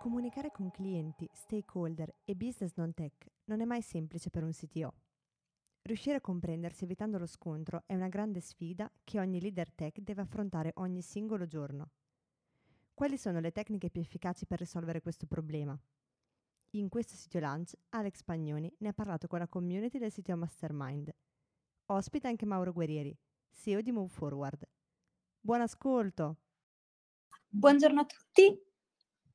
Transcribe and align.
Comunicare 0.00 0.50
con 0.50 0.70
clienti, 0.70 1.28
stakeholder 1.30 2.10
e 2.24 2.34
business 2.34 2.72
non 2.76 2.94
tech 2.94 3.30
non 3.44 3.60
è 3.60 3.66
mai 3.66 3.82
semplice 3.82 4.30
per 4.30 4.42
un 4.42 4.50
CTO. 4.50 4.94
Riuscire 5.82 6.16
a 6.16 6.20
comprendersi 6.22 6.84
evitando 6.84 7.18
lo 7.18 7.26
scontro 7.26 7.82
è 7.84 7.94
una 7.94 8.08
grande 8.08 8.40
sfida 8.40 8.90
che 9.04 9.20
ogni 9.20 9.42
leader 9.42 9.70
tech 9.70 10.00
deve 10.00 10.22
affrontare 10.22 10.70
ogni 10.76 11.02
singolo 11.02 11.44
giorno. 11.44 11.90
Quali 12.94 13.18
sono 13.18 13.40
le 13.40 13.52
tecniche 13.52 13.90
più 13.90 14.00
efficaci 14.00 14.46
per 14.46 14.60
risolvere 14.60 15.02
questo 15.02 15.26
problema? 15.26 15.78
In 16.76 16.88
questo 16.88 17.14
sito 17.14 17.38
lunch 17.38 17.74
Alex 17.90 18.22
Pagnoni 18.22 18.74
ne 18.78 18.88
ha 18.88 18.94
parlato 18.94 19.26
con 19.26 19.38
la 19.38 19.48
community 19.48 19.98
del 19.98 20.10
sito 20.10 20.34
Mastermind. 20.34 21.14
Ospita 21.88 22.26
anche 22.26 22.46
Mauro 22.46 22.72
Guerrieri, 22.72 23.14
CEO 23.50 23.82
di 23.82 23.92
Move 23.92 24.08
Forward. 24.08 24.66
Buon 25.38 25.60
ascolto! 25.60 26.38
Buongiorno 27.50 28.00
a 28.00 28.06
tutti, 28.06 28.69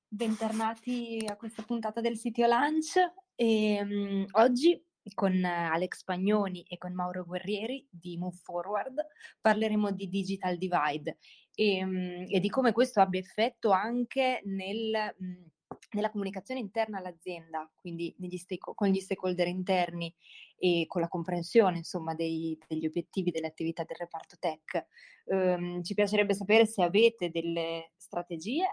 bentornati 0.08 1.26
a 1.28 1.36
questa 1.36 1.64
puntata 1.64 2.00
del 2.02 2.18
sito 2.18 2.46
Lunch. 2.46 2.96
E, 3.36 3.82
um, 3.82 4.26
oggi 4.34 4.82
con 5.14 5.44
Alex 5.44 6.04
Pagnoni 6.04 6.64
e 6.64 6.78
con 6.78 6.94
Mauro 6.94 7.26
Guerrieri 7.26 7.86
di 7.92 8.18
Move 8.18 8.38
Forward 8.38 9.06
parleremo 9.40 9.92
di 9.92 10.08
digital 10.08 10.58
divide 10.58 11.18
e, 11.54 11.84
um, 11.84 12.26
e 12.28 12.40
di 12.40 12.50
come 12.50 12.72
questo 12.72 13.02
abbia 13.02 13.20
effetto 13.20 13.72
anche 13.72 14.42
nel, 14.46 15.14
um, 15.20 15.50
nella 15.92 16.10
comunicazione 16.10 16.62
interna 16.62 16.98
all'azienda, 16.98 17.70
quindi 17.76 18.16
stake- 18.38 18.72
con 18.74 18.88
gli 18.88 19.00
stakeholder 19.00 19.48
interni 19.48 20.14
e 20.58 20.86
con 20.88 21.02
la 21.02 21.08
comprensione 21.10 21.78
insomma 21.78 22.16
dei, 22.16 22.58
degli 22.68 22.86
obiettivi 22.86 23.32
delle 23.32 23.48
attività 23.48 23.84
del 23.84 23.98
reparto 23.98 24.38
tech. 24.40 24.88
Um, 25.26 25.84
ci 25.84 25.94
piacerebbe 25.94 26.34
sapere 26.34 26.66
se 26.66 26.82
avete 26.82 27.30
delle 27.30 27.92
strategie 27.98 28.66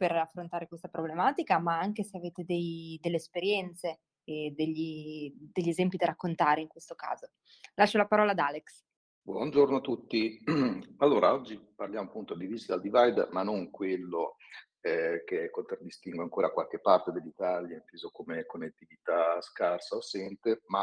per 0.00 0.12
affrontare 0.12 0.66
questa 0.66 0.88
problematica, 0.88 1.58
ma 1.58 1.78
anche 1.78 2.04
se 2.04 2.16
avete 2.16 2.42
dei, 2.42 2.98
delle 3.02 3.16
esperienze 3.16 4.00
e 4.24 4.50
degli, 4.56 5.30
degli 5.52 5.68
esempi 5.68 5.98
da 5.98 6.06
raccontare 6.06 6.62
in 6.62 6.68
questo 6.68 6.94
caso. 6.94 7.32
Lascio 7.74 7.98
la 7.98 8.06
parola 8.06 8.30
ad 8.30 8.38
Alex. 8.38 8.82
Buongiorno 9.20 9.76
a 9.76 9.80
tutti. 9.82 10.42
Allora, 11.00 11.34
oggi 11.34 11.60
parliamo 11.76 12.08
appunto 12.08 12.34
di 12.34 12.46
digital 12.46 12.80
divide, 12.80 13.28
ma 13.32 13.42
non 13.42 13.70
quello 13.70 14.36
eh, 14.80 15.22
che 15.26 15.50
contraddistingue 15.50 16.22
ancora 16.22 16.50
qualche 16.50 16.80
parte 16.80 17.12
dell'Italia, 17.12 17.76
inteso 17.76 18.08
come 18.10 18.46
connettività 18.46 19.38
scarsa 19.42 19.96
o 19.96 19.98
assente, 19.98 20.62
ma 20.68 20.82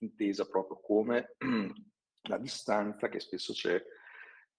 intesa 0.00 0.44
proprio 0.44 0.80
come 0.82 1.34
la 2.28 2.36
distanza 2.36 3.08
che 3.08 3.20
spesso 3.20 3.54
c'è 3.54 3.82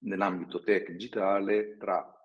nell'ambito 0.06 0.64
tech 0.64 0.90
digitale 0.90 1.78
tra 1.78 2.16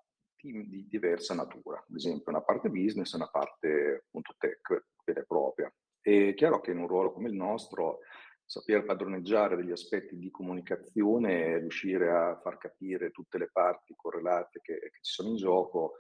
team 0.47 0.65
di 0.69 0.87
diversa 0.89 1.35
natura, 1.35 1.79
ad 1.79 1.97
esempio 1.97 2.31
una 2.31 2.43
parte 2.43 2.69
business 2.69 3.13
e 3.13 3.17
una 3.17 3.29
parte 3.29 4.05
appunto 4.07 4.35
tech 4.39 4.87
vera 5.05 5.21
e 5.21 5.27
propria. 5.27 5.73
È 6.01 6.35
chiaro 6.35 6.61
che 6.61 6.71
in 6.71 6.79
un 6.79 6.87
ruolo 6.87 7.13
come 7.13 7.29
il 7.29 7.35
nostro 7.35 7.99
saper 8.45 8.85
padroneggiare 8.85 9.57
degli 9.57 9.73
aspetti 9.73 10.17
di 10.17 10.31
comunicazione 10.31 11.59
riuscire 11.59 12.11
a 12.11 12.39
far 12.41 12.59
capire 12.59 13.11
tutte 13.11 13.39
le 13.39 13.51
parti 13.51 13.95
correlate 13.97 14.61
che, 14.63 14.79
che 14.79 14.99
ci 15.01 15.13
sono 15.13 15.31
in 15.31 15.37
gioco 15.37 15.95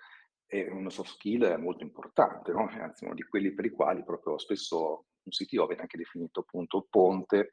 è 0.47 0.69
una 0.69 0.91
soft 0.91 1.15
skill 1.15 1.57
molto 1.59 1.83
importante, 1.83 2.53
no? 2.53 2.69
anzi 2.69 3.05
uno 3.05 3.15
di 3.15 3.25
quelli 3.25 3.53
per 3.53 3.65
i 3.65 3.71
quali 3.71 4.05
proprio 4.05 4.39
spesso 4.39 5.07
un 5.25 5.33
CTO 5.33 5.67
viene 5.67 5.83
anche 5.83 5.99
definito 5.99 6.41
appunto 6.41 6.87
ponte 6.89 7.51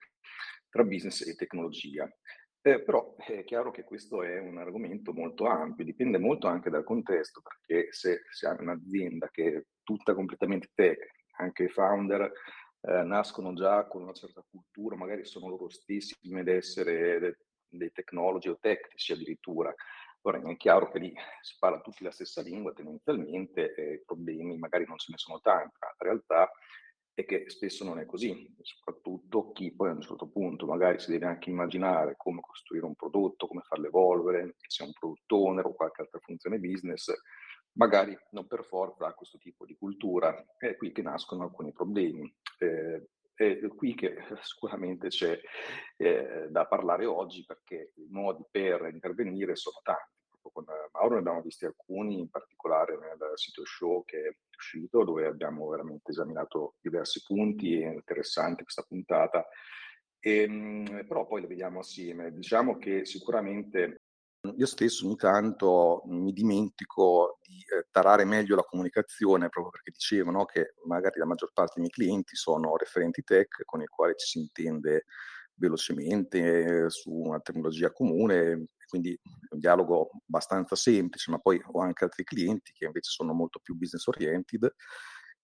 tra 0.70 0.84
business 0.84 1.22
e 1.28 1.36
tecnologia. 1.36 2.08
Eh, 2.66 2.82
però 2.82 3.14
è 3.18 3.44
chiaro 3.44 3.72
che 3.72 3.84
questo 3.84 4.24
è 4.24 4.40
un 4.40 4.58
argomento 4.58 5.12
molto 5.12 5.48
ampio, 5.48 5.84
dipende 5.84 6.18
molto 6.18 6.48
anche 6.48 6.70
dal 6.70 6.86
contesto, 6.86 7.42
perché 7.42 7.92
se 7.92 8.22
si 8.30 8.46
ha 8.46 8.56
un'azienda 8.58 9.30
che 9.30 9.54
è 9.54 9.64
tutta 9.84 10.14
completamente 10.14 10.70
tech, 10.74 11.12
anche 11.40 11.64
i 11.64 11.68
founder 11.68 12.32
eh, 12.80 13.04
nascono 13.04 13.54
già 13.54 13.86
con 13.86 14.04
una 14.04 14.14
certa 14.14 14.46
cultura, 14.50 14.96
magari 14.96 15.26
sono 15.26 15.50
loro 15.50 15.68
stessi 15.68 16.16
di 16.22 16.34
essere 16.52 17.20
dei, 17.20 17.36
dei 17.68 17.92
tecnologi 17.92 18.48
o 18.48 18.58
tecnici 18.58 19.12
addirittura. 19.12 19.76
Ora 20.22 20.42
è 20.42 20.56
chiaro 20.56 20.90
che 20.90 21.00
lì 21.00 21.14
si 21.42 21.56
parla 21.60 21.82
tutti 21.82 22.02
la 22.02 22.12
stessa 22.12 22.42
lingua 22.42 22.72
tendenzialmente 22.72 23.74
e 23.74 23.96
i 23.96 24.04
problemi 24.06 24.58
magari 24.58 24.86
non 24.88 24.98
ce 24.98 25.12
ne 25.12 25.18
sono 25.18 25.42
tanti, 25.42 25.76
ma 25.82 25.88
in 25.88 26.08
realtà 26.08 26.50
è 27.14 27.26
che 27.26 27.46
spesso 27.50 27.84
non 27.84 28.00
è 28.00 28.06
così, 28.06 28.56
soprattutto 28.62 29.52
chi 29.52 29.72
poi 29.72 29.90
a 29.90 29.94
un 29.94 30.02
certo 30.02 30.28
punto 30.28 30.66
magari 30.66 31.00
si 31.00 31.12
deve 31.12 31.28
anche 31.28 31.50
immaginare 31.50 32.16
come 32.18 32.42
costruire 32.42 32.86
un 32.86 32.96
prodotto, 32.96 33.48
come 33.48 33.62
farlo 33.62 33.88
evolvere, 33.88 34.56
che 34.60 34.70
sia 34.70 34.86
un 34.86 34.94
product 34.94 35.32
owner 35.32 35.66
o 35.66 35.74
qualche 35.74 36.02
altra 36.02 36.20
funzione 36.20 36.58
business, 36.58 37.12
magari 37.74 38.18
non 38.32 38.48
per 38.48 38.66
forza 38.66 39.06
ha 39.06 39.14
questo 39.14 39.38
tipo 39.38 39.66
di 39.66 39.76
cultura. 39.76 40.44
È 40.58 40.76
qui 40.76 40.92
che 40.92 41.04
nascono 41.04 41.44
alcuni 41.44 41.72
problemi. 41.72 42.34
Eh, 42.58 43.08
è 43.36 43.68
qui 43.76 43.94
che 43.94 44.16
sicuramente 44.42 45.10
c'è 45.10 45.40
eh, 45.98 46.48
da 46.50 46.66
parlare 46.66 47.06
oggi 47.06 47.44
perché 47.46 47.92
i 47.96 48.08
modi 48.10 48.44
per 48.50 48.90
intervenire 48.92 49.56
sono 49.56 49.80
tanti 49.84 50.23
con 50.52 50.66
Mauro 50.92 51.16
ne 51.16 51.20
abbiamo 51.20 51.42
visti 51.42 51.66
alcuni, 51.66 52.20
in 52.20 52.30
particolare 52.30 52.98
nel 52.98 53.18
sito 53.36 53.64
show 53.66 54.04
che 54.06 54.22
è 54.22 54.36
uscito, 54.56 55.04
dove 55.04 55.26
abbiamo 55.26 55.68
veramente 55.68 56.12
esaminato 56.12 56.76
diversi 56.82 57.24
punti, 57.26 57.82
è 57.82 57.90
interessante 57.90 58.64
questa 58.64 58.84
puntata, 58.84 59.46
e, 60.20 60.42
ehm, 60.42 61.06
però 61.08 61.26
poi 61.26 61.42
le 61.42 61.48
vediamo 61.48 61.80
assieme. 61.80 62.32
Diciamo 62.32 62.78
che 62.78 63.06
sicuramente 63.06 64.02
io 64.58 64.66
stesso 64.66 65.06
ogni 65.06 65.16
tanto 65.16 66.02
mi 66.08 66.34
dimentico 66.34 67.40
di 67.42 67.60
eh, 67.60 67.88
tarare 67.90 68.26
meglio 68.26 68.58
la 68.58 68.64
comunicazione, 68.64 69.48
proprio 69.48 69.72
perché 69.72 69.92
dicevo 69.92 70.32
no, 70.32 70.46
che 70.46 70.74
magari 70.86 71.20
la 71.20 71.26
maggior 71.26 71.52
parte 71.54 71.76
dei 71.76 71.84
miei 71.84 71.94
clienti 71.94 72.36
sono 72.36 72.76
referenti 72.76 73.24
tech 73.24 73.64
con 73.64 73.82
i 73.82 73.88
quali 73.88 74.14
ci 74.18 74.28
si 74.28 74.40
intende 74.40 75.06
velocemente 75.56 76.90
su 76.90 77.10
una 77.12 77.40
tecnologia 77.40 77.92
comune, 77.92 78.68
quindi 78.94 79.20
un 79.50 79.58
dialogo 79.58 80.12
abbastanza 80.28 80.76
semplice, 80.76 81.32
ma 81.32 81.40
poi 81.40 81.60
ho 81.66 81.82
anche 81.82 82.04
altri 82.04 82.24
clienti 82.24 82.74
che 82.74 82.86
invece 82.86 83.10
sono 83.10 83.34
molto 83.34 83.58
più 83.60 83.74
business 83.74 84.06
oriented 84.06 84.72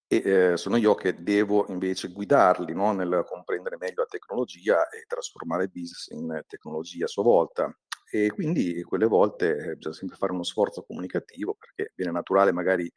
e 0.06 0.22
eh, 0.24 0.58
sono 0.58 0.78
io 0.78 0.94
che 0.94 1.24
devo 1.24 1.66
invece 1.70 2.10
guidarli 2.10 2.74
no? 2.76 2.94
nel 2.94 3.24
comprendere 3.26 3.78
meglio 3.80 4.02
la 4.02 4.08
tecnologia 4.08 4.88
e 4.90 5.06
trasformare 5.08 5.64
il 5.64 5.72
business 5.72 6.10
in 6.10 6.44
tecnologia 6.46 7.06
a 7.06 7.08
sua 7.08 7.24
volta. 7.24 7.76
E 8.12 8.30
quindi 8.30 8.84
quelle 8.84 9.08
volte 9.08 9.74
bisogna 9.76 9.96
sempre 9.96 10.18
fare 10.18 10.31
uno 10.31 10.44
sforzo 10.44 10.84
comunicativo 10.84 11.56
perché 11.60 11.94
viene 11.96 12.12
naturale 12.12 12.52
magari 12.52 12.92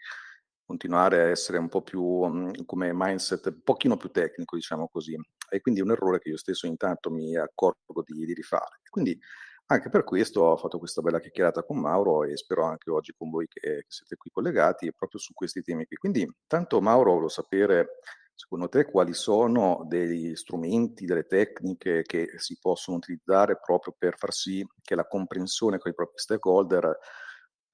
continuare 0.66 1.20
a 1.20 1.28
essere 1.28 1.56
un 1.56 1.68
po' 1.68 1.80
più 1.80 2.02
um, 2.02 2.64
come 2.66 2.90
mindset, 2.92 3.46
un 3.46 3.62
pochino 3.62 3.96
più 3.96 4.10
tecnico, 4.10 4.56
diciamo 4.56 4.88
così. 4.92 5.16
E 5.48 5.60
quindi 5.62 5.80
è 5.80 5.82
un 5.82 5.92
errore 5.92 6.18
che 6.18 6.28
io 6.28 6.36
stesso 6.36 6.66
intanto 6.66 7.10
mi 7.10 7.36
accorgo 7.36 8.02
di, 8.04 8.26
di 8.26 8.34
rifare. 8.34 8.80
Quindi 8.90 9.18
anche 9.66 9.88
per 9.88 10.04
questo 10.04 10.42
ho 10.42 10.56
fatto 10.56 10.78
questa 10.78 11.00
bella 11.00 11.20
chiacchierata 11.20 11.62
con 11.62 11.78
Mauro 11.78 12.24
e 12.24 12.36
spero 12.36 12.64
anche 12.64 12.90
oggi 12.90 13.12
con 13.16 13.30
voi 13.30 13.46
che, 13.48 13.84
siete 13.88 14.16
qui 14.16 14.30
collegati 14.30 14.92
proprio 14.92 15.20
su 15.20 15.32
questi 15.32 15.62
temi 15.62 15.86
qui. 15.86 15.96
Quindi, 15.96 16.30
tanto 16.46 16.80
Mauro, 16.80 17.10
volevo 17.12 17.28
sapere 17.28 17.98
secondo 18.34 18.68
te 18.68 18.84
quali 18.84 19.14
sono 19.14 19.84
degli 19.86 20.34
strumenti, 20.34 21.04
delle 21.04 21.26
tecniche 21.26 22.02
che 22.02 22.32
si 22.38 22.58
possono 22.60 22.96
utilizzare 22.96 23.58
proprio 23.58 23.94
per 23.96 24.16
far 24.18 24.32
sì 24.32 24.66
che 24.82 24.94
la 24.94 25.06
comprensione 25.06 25.78
con 25.78 25.90
i 25.90 25.94
propri 25.94 26.18
stakeholder 26.18 26.98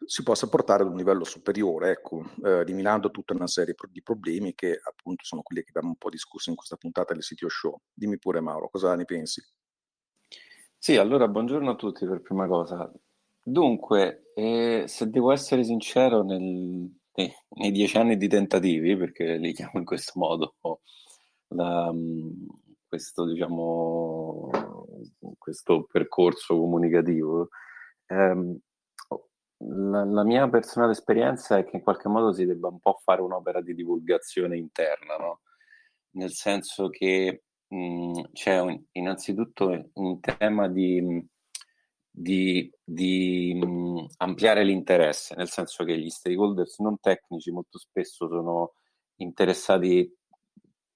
si 0.04 0.22
possa 0.22 0.48
portare 0.48 0.82
ad 0.84 0.90
un 0.90 0.96
livello 0.96 1.24
superiore, 1.24 1.90
ecco, 1.90 2.22
eh, 2.44 2.60
eliminando 2.60 3.10
tutta 3.10 3.34
una 3.34 3.46
serie 3.48 3.74
di 3.90 4.02
problemi 4.02 4.54
che 4.54 4.78
appunto 4.82 5.24
sono 5.24 5.42
quelli 5.42 5.62
che 5.62 5.70
abbiamo 5.70 5.88
un 5.88 5.96
po' 5.96 6.10
discusso 6.10 6.50
in 6.50 6.56
questa 6.56 6.76
puntata 6.76 7.14
del 7.14 7.22
sito 7.22 7.48
show. 7.48 7.80
Dimmi 7.92 8.18
pure 8.18 8.40
Mauro, 8.40 8.68
cosa 8.68 8.94
ne 8.94 9.04
pensi? 9.04 9.42
Sì, 10.80 10.96
allora 10.96 11.28
buongiorno 11.28 11.70
a 11.70 11.74
tutti 11.76 12.06
per 12.06 12.20
prima 12.22 12.46
cosa. 12.46 12.90
Dunque, 13.42 14.30
eh, 14.34 14.84
se 14.86 15.10
devo 15.10 15.32
essere 15.32 15.64
sincero, 15.64 16.22
nel- 16.22 16.90
eh, 17.14 17.34
nei 17.56 17.72
dieci 17.72 17.96
anni 17.98 18.16
di 18.16 18.28
tentativi, 18.28 18.96
perché 18.96 19.36
li 19.36 19.52
chiamo 19.52 19.72
in 19.78 19.84
questo 19.84 20.12
modo, 20.16 20.54
la- 21.48 21.92
questo, 22.86 23.24
diciamo, 23.26 24.50
questo 25.38 25.84
percorso 25.90 26.56
comunicativo, 26.58 27.48
ehm, 28.06 28.58
la, 29.90 30.04
la, 30.04 30.24
mia 30.24 30.48
personale 30.48 30.92
esperienza 30.92 31.58
è 31.58 31.64
che 31.64 31.76
in 31.76 31.82
qualche 31.82 32.08
modo 32.08 32.32
si 32.32 32.44
debba 32.46 32.68
un 32.68 32.78
po' 32.80 33.00
fare 33.02 33.20
un'opera 33.22 33.60
di 33.60 33.74
divulgazione 33.74 34.56
interna, 34.56 35.16
no? 35.16 35.40
Nel 36.12 36.32
senso 36.32 36.88
che 36.88 37.44
mh, 37.68 38.32
c'è 38.32 38.60
un, 38.60 38.82
innanzitutto 38.92 39.90
un 39.94 40.20
tema 40.20 40.68
di, 40.68 41.24
di, 42.10 42.70
di 42.82 43.54
mh, 43.54 44.06
ampliare 44.18 44.64
l'interesse, 44.64 45.34
nel 45.36 45.48
senso 45.48 45.84
che 45.84 45.98
gli 45.98 46.10
stakeholders 46.10 46.78
non 46.80 46.98
tecnici 47.00 47.50
molto 47.50 47.78
spesso 47.78 48.28
sono 48.28 48.74
interessati 49.16 50.12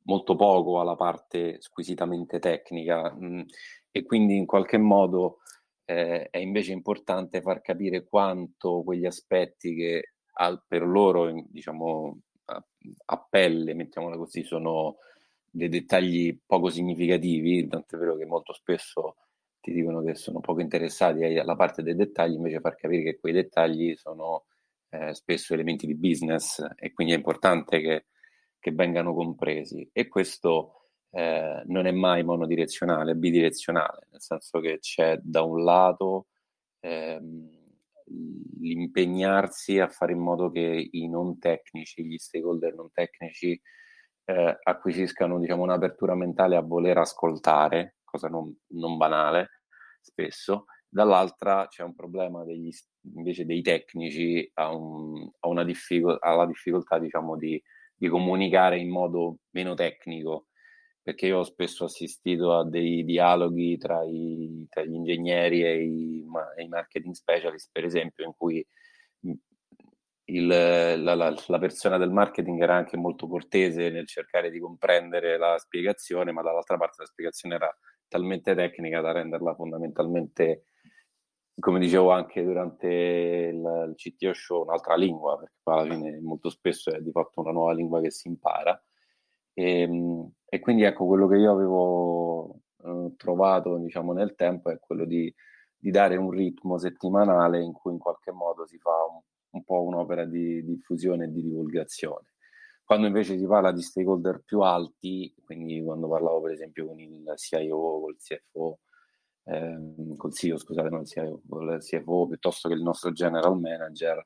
molto 0.04 0.34
poco 0.34 0.80
alla 0.80 0.96
parte 0.96 1.60
squisitamente 1.60 2.38
tecnica 2.38 3.12
mh, 3.12 3.44
e 3.90 4.02
quindi 4.04 4.36
in 4.36 4.46
qualche 4.46 4.78
modo 4.78 5.38
eh, 5.84 6.28
è 6.30 6.38
invece 6.38 6.72
importante 6.72 7.40
far 7.40 7.60
capire 7.60 8.04
quanto 8.04 8.82
quegli 8.82 9.06
aspetti 9.06 9.74
che 9.74 10.14
al, 10.34 10.62
per 10.66 10.82
loro, 10.82 11.30
diciamo, 11.48 12.18
a, 12.46 12.64
a, 13.06 13.26
pelle, 13.28 13.74
mettiamola 13.74 14.16
così, 14.16 14.42
sono 14.42 14.96
dei 15.52 15.68
dettagli 15.68 16.38
poco 16.46 16.70
significativi, 16.70 17.68
tant'è 17.68 17.98
vero 17.98 18.16
che 18.16 18.24
molto 18.24 18.54
spesso 18.54 19.16
ti 19.60 19.70
dicono 19.70 20.02
che 20.02 20.14
sono 20.14 20.40
poco 20.40 20.60
interessati 20.60 21.24
alla 21.38 21.54
parte 21.54 21.82
dei 21.82 21.94
dettagli, 21.94 22.34
invece 22.34 22.60
far 22.60 22.74
capire 22.74 23.02
che 23.02 23.18
quei 23.18 23.32
dettagli 23.32 23.94
sono 23.94 24.46
eh, 24.88 25.14
spesso 25.14 25.54
elementi 25.54 25.86
di 25.86 25.94
business 25.94 26.64
e 26.76 26.92
quindi 26.92 27.12
è 27.12 27.16
importante 27.16 27.80
che, 27.80 28.06
che 28.58 28.72
vengano 28.72 29.14
compresi. 29.14 29.88
E 29.92 30.08
questo 30.08 30.88
eh, 31.10 31.62
non 31.66 31.86
è 31.86 31.92
mai 31.92 32.24
monodirezionale, 32.24 33.12
è 33.12 33.14
bidirezionale, 33.14 34.08
nel 34.10 34.22
senso 34.22 34.58
che 34.58 34.78
c'è 34.80 35.18
da 35.22 35.42
un 35.42 35.62
lato 35.62 36.28
ehm, 36.80 37.60
l'impegnarsi 38.58 39.78
a 39.78 39.88
fare 39.88 40.12
in 40.12 40.20
modo 40.20 40.50
che 40.50 40.88
i 40.90 41.08
non 41.08 41.38
tecnici, 41.38 42.04
gli 42.04 42.18
stakeholder 42.18 42.74
non 42.74 42.90
tecnici, 42.92 43.60
eh, 44.32 44.58
acquisiscano 44.62 45.38
diciamo, 45.38 45.62
un'apertura 45.62 46.14
mentale 46.14 46.56
a 46.56 46.62
voler 46.62 46.98
ascoltare, 46.98 47.96
cosa 48.04 48.28
non, 48.28 48.54
non 48.68 48.96
banale 48.96 49.62
spesso, 50.00 50.64
dall'altra 50.88 51.66
c'è 51.68 51.82
un 51.82 51.94
problema 51.94 52.44
degli, 52.44 52.70
invece 53.14 53.44
dei 53.44 53.62
tecnici 53.62 54.50
a, 54.54 54.74
un, 54.74 55.28
a 55.40 55.48
una 55.48 55.64
difficol- 55.64 56.18
alla 56.20 56.46
difficoltà 56.46 56.98
diciamo, 56.98 57.36
di, 57.36 57.62
di 57.94 58.08
comunicare 58.08 58.78
in 58.78 58.90
modo 58.90 59.38
meno 59.50 59.74
tecnico. 59.74 60.46
Perché 61.04 61.26
io 61.26 61.38
ho 61.38 61.42
spesso 61.42 61.84
assistito 61.84 62.56
a 62.56 62.64
dei 62.64 63.04
dialoghi 63.04 63.76
tra, 63.76 64.04
i, 64.04 64.64
tra 64.68 64.84
gli 64.84 64.94
ingegneri 64.94 65.64
e 65.64 65.82
i, 65.82 66.24
e 66.56 66.62
i, 66.62 66.68
marketing 66.68 67.14
specialist, 67.14 67.70
per 67.72 67.84
esempio, 67.84 68.24
in 68.24 68.32
cui 68.36 68.64
il, 70.24 70.46
la, 70.46 71.14
la, 71.14 71.34
la, 71.46 71.58
persona 71.58 71.98
del 71.98 72.10
marketing 72.10 72.60
era 72.62 72.76
anche 72.76 72.96
molto 72.96 73.26
cortese 73.26 73.90
nel 73.90 74.06
cercare 74.06 74.50
di 74.50 74.60
comprendere 74.60 75.36
la 75.36 75.58
spiegazione, 75.58 76.32
ma 76.32 76.42
dall'altra 76.42 76.76
parte 76.76 77.02
la 77.02 77.06
spiegazione 77.06 77.56
era 77.56 77.76
talmente 78.08 78.54
tecnica 78.54 79.00
da 79.00 79.12
renderla 79.12 79.54
fondamentalmente, 79.54 80.66
come 81.58 81.80
dicevo 81.80 82.10
anche 82.10 82.42
durante 82.42 82.86
il, 82.86 83.86
il 83.88 83.94
CTO 83.96 84.32
show, 84.32 84.62
un'altra 84.62 84.94
lingua, 84.96 85.38
perché 85.38 85.56
alla 85.64 85.84
fine 85.84 86.20
molto 86.20 86.50
spesso 86.50 86.90
è 86.92 87.00
di 87.00 87.10
fatto 87.10 87.40
una 87.40 87.52
nuova 87.52 87.72
lingua 87.72 88.00
che 88.00 88.10
si 88.10 88.28
impara. 88.28 88.80
E, 89.54 89.80
ehm, 89.80 90.32
e 90.48 90.60
quindi 90.60 90.82
ecco, 90.84 91.06
quello 91.06 91.26
che 91.28 91.36
io 91.36 91.50
avevo 91.52 92.60
eh, 92.84 93.14
trovato 93.16 93.78
diciamo, 93.78 94.12
nel 94.12 94.34
tempo 94.34 94.70
è 94.70 94.78
quello 94.78 95.04
di, 95.04 95.32
di, 95.76 95.90
dare 95.90 96.16
un 96.16 96.30
ritmo 96.30 96.78
settimanale 96.78 97.62
in 97.62 97.72
cui 97.72 97.92
in 97.92 97.98
qualche 97.98 98.32
modo 98.32 98.66
si 98.66 98.78
fa 98.78 98.90
un, 98.90 99.20
un 99.52 99.64
po' 99.64 99.82
un'opera 99.82 100.24
di 100.24 100.64
diffusione 100.64 101.24
e 101.24 101.30
di 101.32 101.42
divulgazione. 101.42 102.32
Quando 102.84 103.06
invece 103.06 103.38
si 103.38 103.46
parla 103.46 103.72
di 103.72 103.80
stakeholder 103.80 104.42
più 104.44 104.60
alti, 104.60 105.34
quindi 105.44 105.82
quando 105.82 106.08
parlavo 106.08 106.42
per 106.42 106.52
esempio 106.52 106.86
con 106.86 106.98
il 107.00 107.24
CIO, 107.36 108.00
col 108.00 108.16
CFO, 108.18 108.80
ehm, 109.44 110.16
col 110.16 110.32
CEO, 110.32 110.58
scusate, 110.58 110.88
non 110.88 111.00
il 111.00 111.06
CIO, 111.06 111.40
col 111.48 111.78
CFO 111.80 112.26
piuttosto 112.26 112.68
che 112.68 112.74
il 112.74 112.82
nostro 112.82 113.12
general 113.12 113.58
manager, 113.58 114.22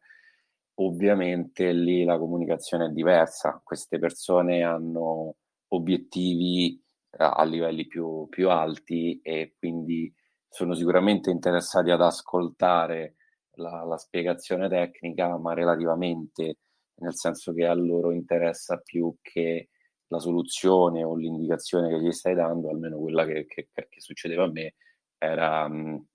ovviamente 0.78 1.72
lì 1.72 2.04
la 2.04 2.18
comunicazione 2.18 2.86
è 2.86 2.90
diversa. 2.90 3.60
Queste 3.62 3.98
persone 3.98 4.62
hanno 4.62 5.36
obiettivi 5.68 6.80
eh, 7.10 7.24
a 7.24 7.44
livelli 7.44 7.86
più, 7.86 8.26
più 8.28 8.50
alti 8.50 9.20
e 9.22 9.54
quindi 9.58 10.12
sono 10.48 10.74
sicuramente 10.74 11.30
interessati 11.30 11.90
ad 11.90 12.00
ascoltare 12.00 13.15
la, 13.56 13.84
la, 13.84 13.96
spiegazione 13.96 14.68
tecnica, 14.68 15.36
ma 15.38 15.54
relativamente, 15.54 16.58
nel 16.96 17.14
senso 17.14 17.52
che 17.52 17.66
a 17.66 17.74
loro 17.74 18.12
interessa 18.12 18.78
più 18.78 19.14
che 19.20 19.68
la 20.08 20.18
soluzione 20.18 21.02
o 21.04 21.16
l'indicazione 21.16 21.88
che 21.88 22.00
gli 22.00 22.12
stai 22.12 22.34
dando, 22.34 22.70
almeno 22.70 22.98
quella 22.98 23.24
che, 23.26 23.46
che, 23.46 23.68
che 23.72 24.00
succedeva 24.00 24.44
a 24.44 24.50
me, 24.50 24.74
era 25.18 25.68
mh, 25.68 26.06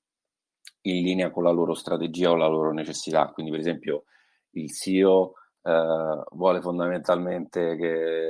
in 0.81 1.03
linea 1.03 1.31
con 1.31 1.43
la 1.43 1.51
loro 1.51 1.73
strategia 1.73 2.31
o 2.31 2.35
la 2.35 2.47
loro 2.47 2.71
necessità. 2.71 3.27
Quindi, 3.31 3.51
per 3.51 3.59
esempio, 3.59 4.05
il 4.51 4.71
CEO 4.71 5.33
eh, 5.63 6.23
vuole 6.31 6.61
fondamentalmente 6.61 7.75
che 7.75 7.87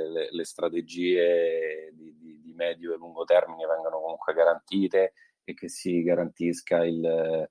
le, 0.08 0.28
le 0.30 0.44
strategie 0.44 1.90
di, 1.94 2.16
di, 2.18 2.40
di, 2.42 2.52
medio 2.54 2.92
e 2.92 2.96
lungo 2.96 3.24
termine 3.24 3.66
vengano 3.66 4.00
comunque 4.00 4.34
garantite 4.34 5.14
e 5.44 5.54
che 5.54 5.68
si 5.68 6.02
garantisca 6.02 6.84
il, 6.84 7.48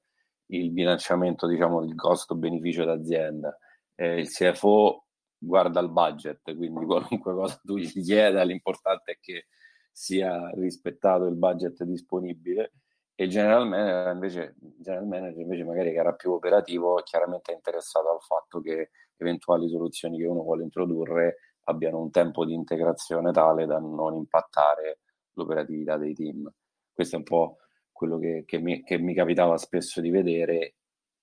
il 0.52 0.72
bilanciamento 0.72 1.48
diciamo, 1.48 1.82
del 1.86 1.96
costo-beneficio 1.96 2.86
d'azienda. 2.86 3.58
Eh, 3.96 4.20
il 4.20 4.30
CFO 4.30 5.06
guarda 5.38 5.80
il 5.80 5.90
budget, 5.90 6.56
quindi 6.56 6.86
qualunque 6.86 7.34
cosa 7.34 7.60
tu 7.64 7.78
gli 7.78 8.04
chieda, 8.04 8.44
l'importante 8.44 9.14
è 9.14 9.18
che 9.20 9.48
sia 9.92 10.50
rispettato 10.54 11.26
il 11.26 11.36
budget 11.36 11.84
disponibile 11.84 12.74
e 13.16 13.26
il 13.26 13.30
general 13.30 13.68
manager 13.68 14.14
invece, 14.14 14.56
general 14.60 15.08
manager 15.08 15.40
invece 15.42 15.64
magari 15.64 15.92
che 15.92 15.98
era 15.98 16.14
più 16.14 16.32
operativo 16.32 16.96
chiaramente 17.04 17.52
è 17.52 17.56
interessato 17.56 18.10
al 18.10 18.22
fatto 18.22 18.62
che 18.62 18.92
eventuali 19.18 19.68
soluzioni 19.68 20.18
che 20.18 20.26
uno 20.26 20.44
vuole 20.44 20.64
introdurre 20.64 21.38
abbiano 21.66 22.00
un 22.00 22.10
tempo 22.10 22.46
di 22.46 22.54
integrazione 22.54 23.32
tale 23.32 23.66
da 23.66 23.80
non 23.80 24.16
impattare 24.16 25.00
l'operatività 25.34 25.98
dei 25.98 26.14
team. 26.14 26.52
Questo 26.92 27.16
è 27.16 27.18
un 27.20 27.24
po' 27.26 27.58
quello 28.02 28.18
che, 28.18 28.46
che, 28.48 28.58
mi, 28.58 28.82
che 28.82 28.98
mi 28.98 29.14
capitava 29.14 29.58
spesso 29.58 30.02
di 30.02 30.10
vedere. 30.10 30.78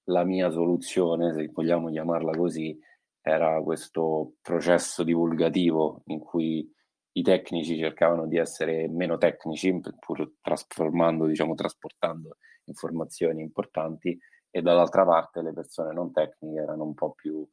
La 0.08 0.25
mia 0.25 0.48
soluzione, 0.48 1.34
se 1.34 1.50
vogliamo 1.52 1.90
chiamarla 1.90 2.36
così, 2.36 2.78
era 3.20 3.61
questo 3.62 4.35
processo 4.40 5.02
divulgativo 5.02 6.02
in 6.06 6.20
cui 6.20 6.73
i 7.12 7.23
tecnici 7.23 7.76
cercavano 7.76 8.26
di 8.28 8.38
essere 8.38 8.88
meno 8.88 9.18
tecnici, 9.18 9.76
pur 9.99 10.37
trasformando, 10.40 11.26
diciamo, 11.26 11.54
trasportando 11.54 12.37
informazioni 12.66 13.42
importanti, 13.42 14.16
e 14.49 14.62
dall'altra 14.62 15.04
parte 15.04 15.42
le 15.42 15.52
persone 15.52 15.92
non 15.92 16.12
tecniche 16.12 16.61
erano 16.61 16.85
un 16.85 16.94
po' 16.94 17.12
più 17.12 17.47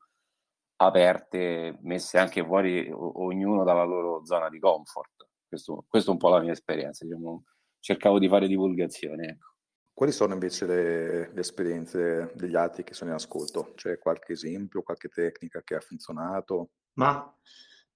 aperte, 0.78 1.80
messe 1.82 2.20
anche 2.20 2.46
fuori, 2.46 2.90
o- 2.92 3.24
ognuno 3.24 3.64
dalla 3.64 3.84
loro 3.84 4.24
zona 4.24 4.50
di 4.50 4.60
comfort. 4.60 5.28
Questo, 5.48 5.84
questo, 5.88 6.12
è 6.12 6.14
un 6.14 6.20
po' 6.20 6.30
la 6.30 6.42
mia 6.42 6.52
esperienza, 6.52 7.04
diciamo, 7.06 7.44
cercavo 7.86 8.18
di 8.18 8.28
fare 8.28 8.48
divulgazione. 8.48 9.28
Ecco. 9.28 9.54
Quali 9.94 10.12
sono 10.12 10.34
invece 10.34 10.66
le, 10.66 11.32
le, 11.32 11.40
esperienze 11.40 12.32
degli 12.34 12.56
altri 12.56 12.84
che 12.84 12.96
sono 12.96 13.12
in 13.12 13.16
ascolto? 13.16 13.74
C'è 13.76 14.00
qualche 14.00 14.34
esempio, 14.34 14.82
qualche 14.82 15.08
tecnica 15.08 15.62
che 15.62 15.76
ha 15.76 15.80
funzionato? 15.80 16.72
Ma 16.94 17.32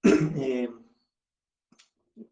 eh, 0.00 0.72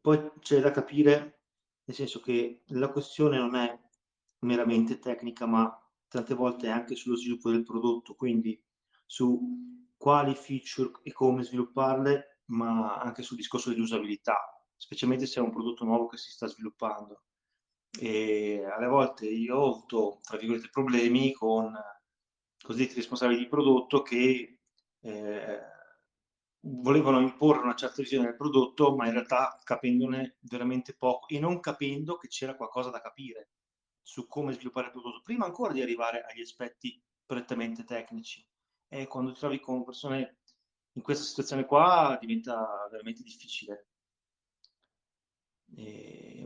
poi 0.00 0.30
c'è 0.38 0.60
da 0.60 0.70
capire, 0.70 1.40
nel 1.82 1.96
senso 1.96 2.20
che 2.20 2.62
la 2.66 2.90
questione 2.90 3.38
non 3.38 3.56
è 3.56 3.76
meramente 4.46 5.00
tecnica, 5.00 5.44
ma 5.44 5.68
tante 6.06 6.34
volte 6.34 6.68
è 6.68 6.70
anche 6.70 6.94
sullo 6.94 7.16
sviluppo 7.16 7.50
del 7.50 7.64
prodotto, 7.64 8.14
quindi 8.14 8.58
su 9.04 9.84
quali 9.96 10.36
feature 10.36 10.92
e 11.02 11.12
come 11.12 11.42
svilupparle, 11.42 12.42
ma 12.50 12.98
anche 12.98 13.22
sul 13.22 13.36
discorso 13.36 13.70
dell'usabilità, 13.70 14.38
specialmente 14.76 15.26
se 15.26 15.40
è 15.40 15.42
un 15.42 15.50
prodotto 15.50 15.84
nuovo 15.84 16.06
che 16.06 16.18
si 16.18 16.30
sta 16.30 16.46
sviluppando. 16.46 17.24
E 18.00 18.64
alle 18.64 18.86
volte 18.86 19.26
io 19.26 19.56
ho 19.56 19.70
avuto, 19.70 20.20
tra 20.22 20.36
virgolette, 20.36 20.68
problemi 20.70 21.32
con 21.32 21.72
cosiddetti 22.60 22.94
responsabili 22.96 23.38
di 23.38 23.48
prodotto 23.48 24.02
che 24.02 24.58
eh, 25.00 25.60
volevano 26.60 27.20
imporre 27.20 27.62
una 27.62 27.74
certa 27.74 28.02
visione 28.02 28.26
del 28.26 28.36
prodotto, 28.36 28.94
ma 28.94 29.06
in 29.06 29.12
realtà 29.12 29.58
capendone 29.62 30.36
veramente 30.40 30.94
poco 30.94 31.28
e 31.28 31.38
non 31.38 31.60
capendo 31.60 32.16
che 32.16 32.28
c'era 32.28 32.56
qualcosa 32.56 32.90
da 32.90 33.00
capire 33.00 33.50
su 34.02 34.26
come 34.26 34.52
sviluppare 34.52 34.86
il 34.86 34.92
prodotto, 34.92 35.22
prima 35.22 35.44
ancora 35.44 35.72
di 35.72 35.82
arrivare 35.82 36.24
agli 36.24 36.40
aspetti 36.40 37.00
prettamente 37.24 37.84
tecnici 37.84 38.44
e 38.88 39.06
quando 39.06 39.32
ti 39.32 39.38
trovi 39.38 39.60
con 39.60 39.84
persone 39.84 40.38
in 40.92 41.02
questa 41.02 41.24
situazione 41.24 41.66
qua 41.66 42.16
diventa 42.20 42.88
veramente 42.90 43.22
difficile. 43.22 43.87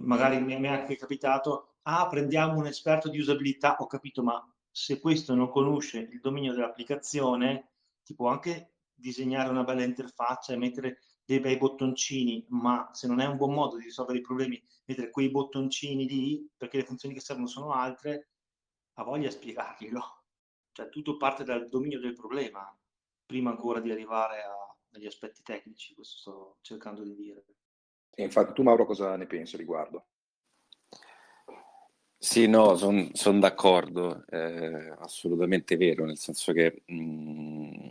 Magari 0.01 0.41
mi 0.41 0.55
è 0.55 0.69
anche 0.69 0.97
capitato, 0.97 1.77
ah, 1.83 2.07
prendiamo 2.09 2.59
un 2.59 2.67
esperto 2.67 3.09
di 3.09 3.19
usabilità, 3.19 3.77
ho 3.79 3.87
capito, 3.87 4.23
ma 4.23 4.45
se 4.71 5.01
questo 5.01 5.35
non 5.35 5.51
conosce 5.51 5.99
il 5.99 6.21
dominio 6.21 6.53
dell'applicazione, 6.53 7.73
ti 8.03 8.15
può 8.15 8.29
anche 8.29 8.75
disegnare 8.95 9.51
una 9.51 9.65
bella 9.65 9.85
interfaccia 9.85 10.53
e 10.53 10.57
mettere 10.57 10.99
dei 11.25 11.41
bei 11.41 11.57
bottoncini, 11.57 12.45
ma 12.49 12.89
se 12.93 13.07
non 13.07 13.21
è 13.21 13.27
un 13.27 13.37
buon 13.37 13.55
modo 13.55 13.77
di 13.77 13.85
risolvere 13.85 14.19
i 14.19 14.23
problemi, 14.23 14.63
mettere 14.87 15.11
quei 15.11 15.31
bottoncini 15.31 16.07
lì, 16.07 16.49
perché 16.57 16.79
le 16.79 16.85
funzioni 16.85 17.15
che 17.15 17.21
servono 17.21 17.47
sono 17.47 17.73
altre, 17.73 18.31
ha 18.95 19.05
voglia 19.05 19.29
di 19.29 19.35
spiegarglielo. 19.35 20.25
Cioè 20.73 20.89
tutto 20.89 21.17
parte 21.17 21.45
dal 21.45 21.69
dominio 21.69 22.01
del 22.01 22.15
problema, 22.15 22.77
prima 23.27 23.51
ancora 23.51 23.81
di 23.81 23.91
arrivare 23.91 24.43
a, 24.43 24.77
agli 24.93 25.07
aspetti 25.07 25.43
tecnici, 25.43 25.95
questo 25.95 26.19
sto 26.19 26.59
cercando 26.61 27.03
di 27.03 27.15
dire. 27.15 27.45
E 28.15 28.23
infatti 28.23 28.53
tu 28.53 28.63
Mauro 28.63 28.85
cosa 28.85 29.17
ne 29.17 29.27
pensi 29.27 29.57
riguardo? 29.57 30.07
Sì, 32.19 32.47
no, 32.47 32.77
sono 32.77 33.09
son 33.15 33.41
d'accordo, 33.41 34.25
è 34.29 34.95
assolutamente 35.01 35.77
vero, 35.77 36.05
nel 36.05 36.19
senso 36.19 36.53
che 36.53 36.83
mh, 36.87 36.95
mm, 36.95 37.89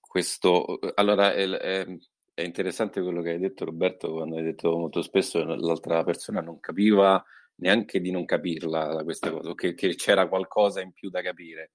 questo, 0.00 0.80
allora 0.94 1.32
è, 1.32 1.48
è, 1.48 1.86
è, 2.34 2.42
interessante 2.42 3.00
quello 3.00 3.22
che 3.22 3.30
hai 3.30 3.38
detto 3.38 3.64
Roberto 3.64 4.12
quando 4.12 4.36
hai 4.36 4.42
detto 4.42 4.76
molto 4.76 5.00
spesso 5.00 5.44
l'altra 5.44 6.02
persona 6.02 6.40
non 6.40 6.58
capiva 6.58 7.24
neanche 7.56 8.00
di 8.00 8.10
non 8.10 8.24
capirla 8.24 9.04
questa 9.04 9.30
cosa, 9.30 9.54
che, 9.54 9.74
che 9.74 9.94
c'era 9.94 10.28
qualcosa 10.28 10.80
in 10.80 10.92
più 10.92 11.08
da 11.08 11.22
capire, 11.22 11.72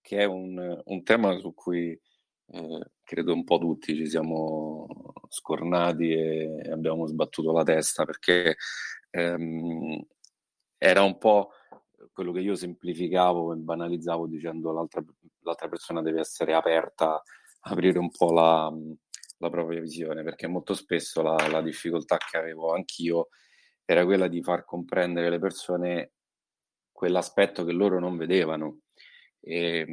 che 0.00 0.20
è 0.20 0.24
un, 0.24 0.80
un 0.84 1.02
tema 1.02 1.36
su 1.38 1.52
cui 1.52 2.00
eh, 2.48 2.90
credo 3.02 3.32
un 3.32 3.44
po' 3.44 3.58
tutti 3.58 3.94
ci 3.94 4.06
siamo 4.08 4.86
scornati 5.28 6.12
e 6.12 6.70
abbiamo 6.70 7.06
sbattuto 7.06 7.52
la 7.52 7.62
testa 7.64 8.04
perché 8.04 8.56
ehm, 9.10 10.00
era 10.78 11.02
un 11.02 11.18
po' 11.18 11.50
quello 12.12 12.32
che 12.32 12.40
io 12.40 12.54
semplificavo 12.54 13.52
e 13.52 13.56
banalizzavo 13.56 14.26
dicendo 14.26 14.72
l'altra, 14.72 15.04
l'altra 15.40 15.68
persona 15.68 16.02
deve 16.02 16.20
essere 16.20 16.54
aperta, 16.54 17.22
aprire 17.60 17.98
un 17.98 18.10
po' 18.10 18.32
la, 18.32 18.72
la 19.38 19.50
propria 19.50 19.80
visione, 19.80 20.22
perché 20.22 20.46
molto 20.46 20.74
spesso 20.74 21.22
la, 21.22 21.36
la, 21.48 21.60
difficoltà 21.60 22.16
che 22.16 22.38
avevo 22.38 22.72
anch'io 22.72 23.28
era 23.84 24.04
quella 24.04 24.28
di 24.28 24.42
far 24.42 24.64
comprendere 24.64 25.26
alle 25.26 25.38
persone 25.38 26.12
quell'aspetto 26.90 27.64
che 27.64 27.72
loro 27.72 27.98
non 27.98 28.16
vedevano. 28.16 28.80
E, 29.48 29.86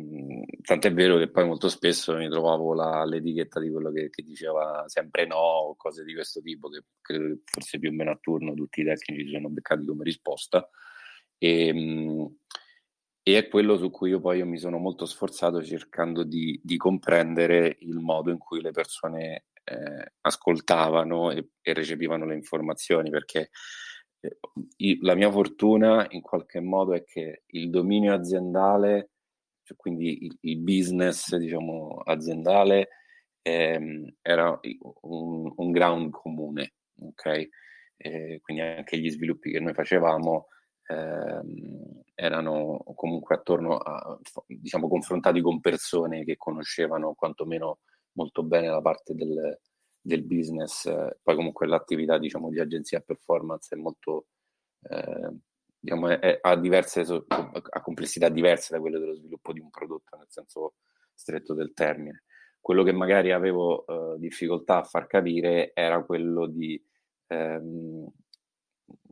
tant'è 0.63 0.91
vero 0.91 1.19
che 1.19 1.29
poi 1.29 1.45
molto 1.45 1.69
spesso 1.69 2.15
mi 2.15 2.27
trovavo 2.27 2.73
la, 2.73 3.05
l'etichetta 3.05 3.59
di 3.59 3.69
quello 3.69 3.91
che, 3.91 4.09
che, 4.09 4.23
diceva 4.23 4.83
sempre 4.87 5.27
no 5.27 5.35
o 5.35 5.75
cose 5.75 6.03
di 6.03 6.15
questo 6.15 6.41
tipo 6.41 6.69
che 6.69 6.85
credo 6.99 7.27
che 7.27 7.41
forse 7.43 7.77
più 7.77 7.89
o 7.89 7.93
meno 7.93 8.09
a 8.09 8.17
turno 8.19 8.55
tutti 8.55 8.81
i 8.81 8.83
tecnici 8.83 9.25
si 9.25 9.31
sono 9.31 9.49
beccati 9.49 9.85
come 9.85 10.03
risposta. 10.05 10.67
E, 11.37 11.69
e 13.21 13.37
è 13.37 13.47
quello 13.47 13.77
su 13.77 13.91
cui 13.91 14.09
io 14.09 14.19
poi 14.19 14.39
io 14.39 14.47
mi 14.47 14.57
sono 14.57 14.79
molto 14.79 15.05
sforzato 15.05 15.63
cercando 15.63 16.23
di, 16.23 16.59
di 16.63 16.75
comprendere 16.77 17.77
il 17.81 17.99
modo 17.99 18.31
in 18.31 18.39
cui 18.39 18.59
le 18.59 18.71
persone 18.71 19.45
eh, 19.65 20.13
ascoltavano 20.21 21.29
e, 21.29 21.49
e, 21.61 21.73
recepivano 21.73 22.25
le 22.25 22.33
informazioni 22.33 23.11
perché 23.11 23.51
eh, 24.19 24.97
la 25.01 25.13
mia 25.13 25.29
fortuna 25.29 26.07
in 26.09 26.21
qualche 26.21 26.59
modo 26.59 26.93
è 26.93 27.03
che 27.03 27.43
il 27.47 27.69
dominio 27.69 28.15
aziendale 28.15 29.11
cioè 29.63 29.77
quindi 29.77 30.25
il, 30.25 30.37
il 30.41 30.59
business 30.59 31.35
diciamo, 31.35 32.01
aziendale 32.05 32.89
ehm, 33.41 34.15
era 34.21 34.59
un, 35.01 35.51
un, 35.55 35.71
ground 35.71 36.11
comune, 36.11 36.73
ok? 36.99 37.47
Eh, 37.97 38.39
quindi 38.41 38.61
anche 38.63 38.99
gli 38.99 39.09
sviluppi 39.09 39.51
che 39.51 39.59
noi 39.59 39.73
facevamo 39.73 40.47
ehm, 40.87 42.01
erano 42.15 42.83
comunque 42.95 43.35
attorno 43.35 43.77
a, 43.77 44.19
diciamo, 44.47 44.87
confrontati 44.87 45.41
con 45.41 45.59
persone 45.59 46.23
che 46.25 46.37
conoscevano 46.37 47.13
quantomeno 47.13 47.79
molto 48.13 48.43
bene 48.43 48.67
la 48.69 48.81
parte 48.81 49.13
del, 49.15 49.59
del 49.99 50.23
business, 50.23 50.83
poi 51.21 51.35
comunque 51.35 51.67
l'attività 51.67 52.17
diciamo, 52.17 52.49
di 52.49 52.59
agenzia 52.59 52.99
performance 52.99 53.73
è 53.75 53.77
molto 53.77 54.27
eh, 54.89 55.31
diciamo, 55.83 56.07
è, 56.07 56.39
ha, 56.41 56.55
diverse, 56.55 57.01
ha 57.01 57.81
complessità 57.81 58.29
diverse 58.29 58.73
da 58.73 58.79
quelle 58.79 58.99
dello 58.99 59.15
sviluppo 59.15 59.51
di 59.51 59.59
un 59.59 59.69
prodotto, 59.69 60.15
nel 60.15 60.27
senso 60.29 60.75
stretto 61.13 61.53
del 61.53 61.73
termine. 61.73 62.23
Quello 62.61 62.83
che 62.83 62.93
magari 62.93 63.33
avevo 63.33 63.85
eh, 63.85 64.17
difficoltà 64.17 64.77
a 64.77 64.83
far 64.83 65.07
capire 65.07 65.71
era 65.73 66.01
quello 66.05 66.47
di, 66.47 66.81
ehm, 67.27 68.07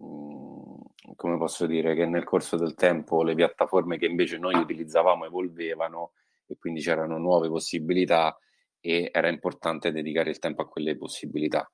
mm, 0.01 0.75
come 1.17 1.37
posso 1.37 1.65
dire, 1.65 1.93
che 1.93 2.05
nel 2.05 2.23
corso 2.23 2.55
del 2.55 2.73
tempo 2.75 3.21
le 3.21 3.35
piattaforme 3.35 3.97
che 3.97 4.05
invece 4.05 4.37
noi 4.37 4.55
utilizzavamo 4.55 5.25
evolvevano 5.25 6.13
e 6.45 6.55
quindi 6.57 6.79
c'erano 6.79 7.17
nuove 7.17 7.49
possibilità 7.49 8.37
e 8.79 9.09
era 9.11 9.27
importante 9.27 9.91
dedicare 9.91 10.29
il 10.29 10.39
tempo 10.39 10.61
a 10.61 10.69
quelle 10.69 10.95
possibilità. 10.95 11.69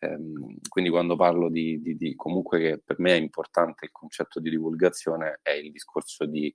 Ehm, 0.00 0.58
quindi 0.68 0.90
quando 0.90 1.16
parlo 1.16 1.48
di, 1.48 1.80
di, 1.80 1.96
di, 1.96 2.14
comunque 2.14 2.60
che 2.60 2.82
per 2.84 3.00
me 3.00 3.12
è 3.12 3.20
importante 3.20 3.86
il 3.86 3.90
concetto 3.90 4.38
di 4.38 4.50
divulgazione 4.50 5.40
è 5.42 5.50
il 5.50 5.72
discorso 5.72 6.24
di, 6.24 6.54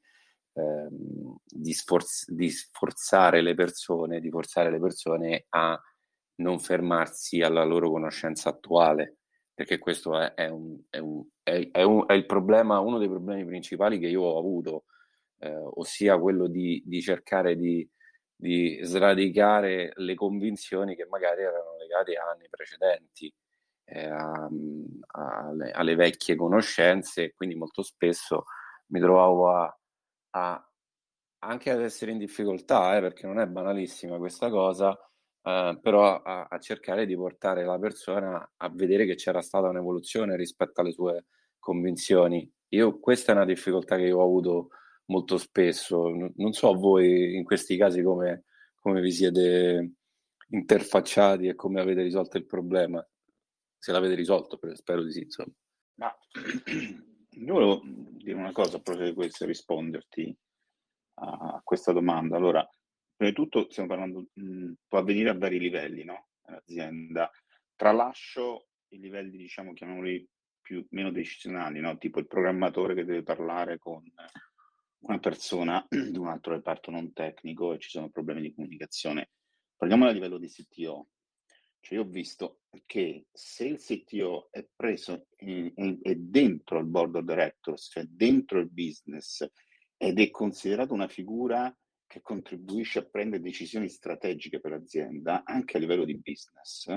ehm, 0.54 1.36
di, 1.46 1.74
sforz- 1.74 2.32
di 2.32 2.50
sforzare 2.50 3.42
le 3.42 3.54
persone, 3.54 4.22
di 4.22 4.30
forzare 4.30 4.72
le 4.72 4.80
persone 4.80 5.46
a 5.50 5.80
non 6.36 6.60
fermarsi 6.60 7.42
alla 7.42 7.64
loro 7.64 7.92
conoscenza 7.92 8.50
attuale, 8.50 9.18
perché 9.54 9.78
questo 9.78 10.18
è, 10.20 10.34
è, 10.34 10.48
un, 10.48 10.80
è, 10.90 10.98
un, 11.00 11.24
è 11.44 11.84
un, 11.84 12.06
il 12.10 12.26
problema, 12.26 12.80
uno 12.80 12.98
dei 12.98 13.10
problemi 13.10 13.46
principali 13.46 14.00
che 14.00 14.08
io 14.08 14.22
ho 14.22 14.40
avuto, 14.40 14.86
eh, 15.40 15.54
ossia 15.54 16.18
quello 16.18 16.48
di, 16.48 16.84
cercare 17.02 17.56
di 17.56 17.88
di 18.44 18.78
sradicare 18.84 19.94
le 19.96 20.16
convinzioni 20.16 20.98
che 20.98 21.06
magari 21.06 21.44
erano 21.44 21.78
legate 21.78 22.16
a 22.16 22.30
anni 22.30 22.50
precedenti, 22.50 23.34
eh, 23.86 24.06
a, 24.06 24.50
a, 25.08 25.48
alle, 25.48 25.72
alle, 25.72 25.96
vecchie 25.96 26.36
conoscenze 26.36 27.34
quindi 27.34 27.56
molto 27.56 27.84
spesso 27.84 28.46
mi 28.88 29.00
trovavo 29.00 29.50
a, 29.50 29.78
a 30.32 30.68
anche 31.40 31.72
ad 31.72 31.82
essere 31.82 32.12
in 32.12 32.18
difficoltà, 32.18 32.96
eh, 32.98 33.02
perché 33.02 33.28
non 33.28 33.40
è 33.40 33.48
banalissima 33.48 34.18
questa 34.18 34.50
cosa, 34.50 34.98
eh, 35.42 35.78
però 35.82 36.22
a, 36.22 36.48
a, 36.50 36.60
cercare 36.60 37.06
di 37.06 37.16
portare 37.16 37.66
la 37.66 37.78
persona 37.80 38.54
a 38.58 38.70
vedere 38.70 39.06
che 39.06 39.16
c'era 39.16 39.42
stata 39.42 39.68
un'evoluzione 39.68 40.36
rispetto 40.38 40.82
alle 40.82 40.92
sue 40.94 41.26
convinzioni. 41.60 42.50
Io, 42.70 43.00
questa 43.00 43.34
è 43.34 43.36
una 43.36 43.46
difficoltà 43.46 43.98
che 43.98 44.04
io 44.04 44.20
ho 44.20 44.24
avuto 44.24 44.70
molto 45.06 45.38
spesso. 45.38 46.10
Non 46.36 46.54
so 46.54 46.74
voi 46.74 47.36
in 47.36 47.44
questi 47.44 47.78
casi 47.78 48.02
come, 48.02 48.46
come 48.80 49.02
vi 49.02 49.12
siete 49.12 49.92
interfacciati 50.50 51.48
e 51.48 51.56
come 51.56 51.82
avete 51.82 52.02
risolto 52.02 52.38
il 52.38 52.46
problema. 52.46 53.06
Se 53.78 53.92
l'avete 53.92 54.16
risolto, 54.16 54.60
spero 54.74 55.04
di 55.04 55.12
sì. 55.12 55.22
Insomma. 55.22 55.54
Ma 55.96 56.16
io 57.30 57.54
volevo 57.54 57.82
dire 57.84 58.38
una 58.38 58.52
cosa 58.52 58.80
proprio 58.80 59.08
di 59.08 59.14
questo, 59.14 59.46
risponderti 59.46 60.36
a 61.16 61.62
questa 61.64 61.92
domanda. 61.92 62.38
Allora, 62.38 62.68
prima 63.16 63.32
di 63.32 63.36
tutto 63.36 63.70
stiamo 63.70 63.90
parlando, 63.90 64.28
mh, 64.34 64.72
può 64.88 65.00
avvenire 65.00 65.30
a 65.30 65.38
vari 65.38 65.60
livelli, 65.60 66.04
no? 66.04 66.30
L'azienda. 66.46 67.30
Tralascio 67.76 68.68
i 68.90 69.00
livelli, 69.00 69.38
diciamo, 69.38 69.74
chiamiamoli 69.74 70.28
più, 70.62 70.86
meno 70.92 71.12
decisionali, 71.12 71.80
no? 71.80 71.98
Tipo 71.98 72.20
il 72.20 72.28
programmatore 72.28 72.96
che 72.96 73.06
deve 73.06 73.24
parlare 73.24 73.78
con 73.78 74.04
una 75.04 75.20
persona 75.20 75.86
di 75.90 76.18
un 76.18 76.28
altro 76.28 76.54
reparto 76.54 76.92
non 76.92 77.14
tecnico 77.14 77.74
e 77.74 77.80
ci 77.80 77.90
sono 77.90 78.10
problemi 78.10 78.42
di 78.42 78.54
comunicazione. 78.54 79.32
Parliamo 79.76 80.06
a 80.06 80.12
livello 80.12 80.38
di 80.38 80.48
CTO. 80.48 81.08
Cioè 81.80 81.98
io 81.98 82.04
ho 82.04 82.08
visto 82.08 82.62
che 82.86 83.26
se 83.32 83.66
il 83.66 83.78
CTO 83.78 84.48
è 84.52 84.66
preso 84.74 85.28
è 85.36 86.16
dentro 86.16 86.80
il 86.80 86.86
board 86.86 87.16
of 87.16 87.24
directors, 87.26 87.90
cioè 87.92 88.06
dentro 88.06 88.60
il 88.60 88.70
business, 88.70 89.46
ed 89.98 90.20
è 90.20 90.30
considerato 90.30 90.94
una 90.94 91.10
figura 91.10 91.76
che 92.08 92.22
contribuisce 92.22 93.00
a 93.00 93.06
prendere 93.06 93.44
decisioni 93.44 93.90
strategiche 93.90 94.62
per 94.62 94.72
l'azienda, 94.72 95.44
anche 95.44 95.76
a 95.76 95.80
livello 95.82 96.06
di 96.06 96.18
business, 96.18 96.88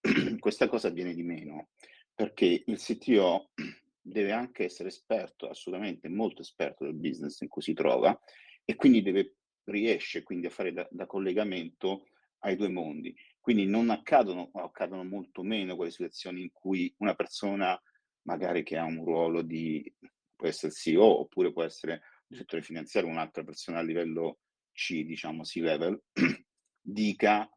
questa 0.38 0.66
cosa 0.66 0.88
viene 0.88 1.12
di 1.12 1.22
meno, 1.22 1.68
perché 2.14 2.62
il 2.64 2.78
CTO 2.78 3.50
deve 4.08 4.30
anche 4.30 4.64
essere 4.64 4.88
esperto, 4.88 5.48
assolutamente 5.48 6.08
molto 6.08 6.42
esperto 6.42 6.84
del 6.84 6.94
business 6.94 7.40
in 7.40 7.48
cui 7.48 7.62
si 7.62 7.72
trova 7.72 8.18
e 8.64 8.76
quindi 8.76 9.02
deve, 9.02 9.34
riesce 9.64 10.22
quindi 10.22 10.46
a 10.46 10.50
fare 10.50 10.72
da, 10.72 10.86
da 10.90 11.06
collegamento 11.06 12.06
ai 12.40 12.54
due 12.54 12.68
mondi. 12.68 13.14
Quindi 13.40 13.66
non 13.66 13.90
accadono 13.90 14.50
o 14.52 14.60
accadono 14.60 15.02
molto 15.04 15.42
meno 15.42 15.74
quelle 15.74 15.90
situazioni 15.90 16.42
in 16.42 16.52
cui 16.52 16.92
una 16.98 17.14
persona 17.14 17.80
magari 18.22 18.62
che 18.62 18.76
ha 18.76 18.84
un 18.84 19.04
ruolo 19.04 19.42
di, 19.42 19.92
può 20.34 20.46
essere 20.46 20.72
CEO 20.72 21.20
oppure 21.20 21.52
può 21.52 21.62
essere 21.62 22.02
direttore 22.26 22.62
finanziario, 22.62 23.10
un'altra 23.10 23.42
persona 23.42 23.78
a 23.78 23.82
livello 23.82 24.38
C, 24.72 25.04
diciamo 25.04 25.42
C-level, 25.42 26.00
dica 26.80 27.48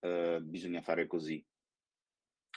eh, 0.00 0.40
bisogna 0.42 0.80
fare 0.80 1.06
così. 1.06 1.44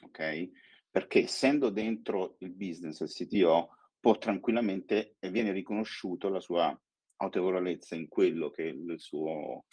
Ok? 0.03 0.49
Perché 0.95 1.23
essendo 1.23 1.71
dentro 1.71 2.37
il 2.39 2.51
business, 2.51 3.01
il 3.01 3.09
CTO, 3.09 3.75
può 3.99 4.17
tranquillamente 4.17 5.17
e 5.19 5.29
viene 5.29 5.51
riconosciuto 5.51 6.29
la 6.29 6.39
sua 6.39 6.73
autorevolezza 7.17 7.95
in 7.95 8.07
quello 8.07 8.49
che 8.49 8.63
è 8.63 8.71
il 8.71 8.95
suo 8.97 9.65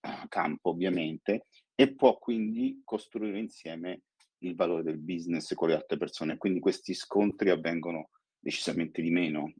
eh, 0.00 0.28
campo, 0.28 0.70
ovviamente, 0.70 1.46
e 1.74 1.96
può 1.96 2.16
quindi 2.18 2.80
costruire 2.84 3.40
insieme 3.40 4.02
il 4.44 4.54
valore 4.54 4.84
del 4.84 4.98
business 4.98 5.52
con 5.54 5.66
le 5.66 5.74
altre 5.74 5.96
persone. 5.96 6.36
Quindi 6.36 6.60
questi 6.60 6.94
scontri 6.94 7.50
avvengono 7.50 8.10
decisamente 8.38 9.02
di 9.02 9.10
meno, 9.10 9.54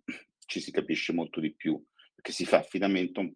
ci 0.46 0.60
si 0.60 0.70
capisce 0.70 1.12
molto 1.12 1.40
di 1.40 1.52
più, 1.52 1.84
perché 2.14 2.30
si 2.30 2.44
fa 2.44 2.58
affidamento, 2.58 3.28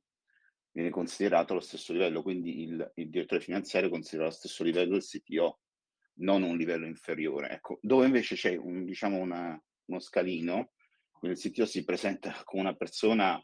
viene 0.71 0.91
considerato 0.91 1.53
allo 1.53 1.61
stesso 1.61 1.93
livello, 1.93 2.23
quindi 2.23 2.61
il, 2.61 2.93
il 2.95 3.11
direttore 3.11 3.41
finanziario 3.41 3.91
considera 3.91 4.29
allo 4.29 4.37
stesso 4.37 4.63
livello 4.63 4.95
il 4.95 5.03
CTO, 5.03 5.59
non 6.15 6.43
un 6.43 6.57
livello 6.57 6.87
inferiore. 6.87 7.51
Ecco, 7.51 7.79
dove 7.83 8.07
invece 8.07 8.35
c'è 8.35 8.57
un, 8.57 8.85
diciamo 8.85 9.19
una, 9.19 9.61
uno 9.87 10.01
scalino, 10.01 10.73
il 11.23 11.39
CTO 11.39 11.67
si 11.67 11.85
presenta 11.85 12.33
come 12.45 12.63
una 12.63 12.75
persona, 12.75 13.43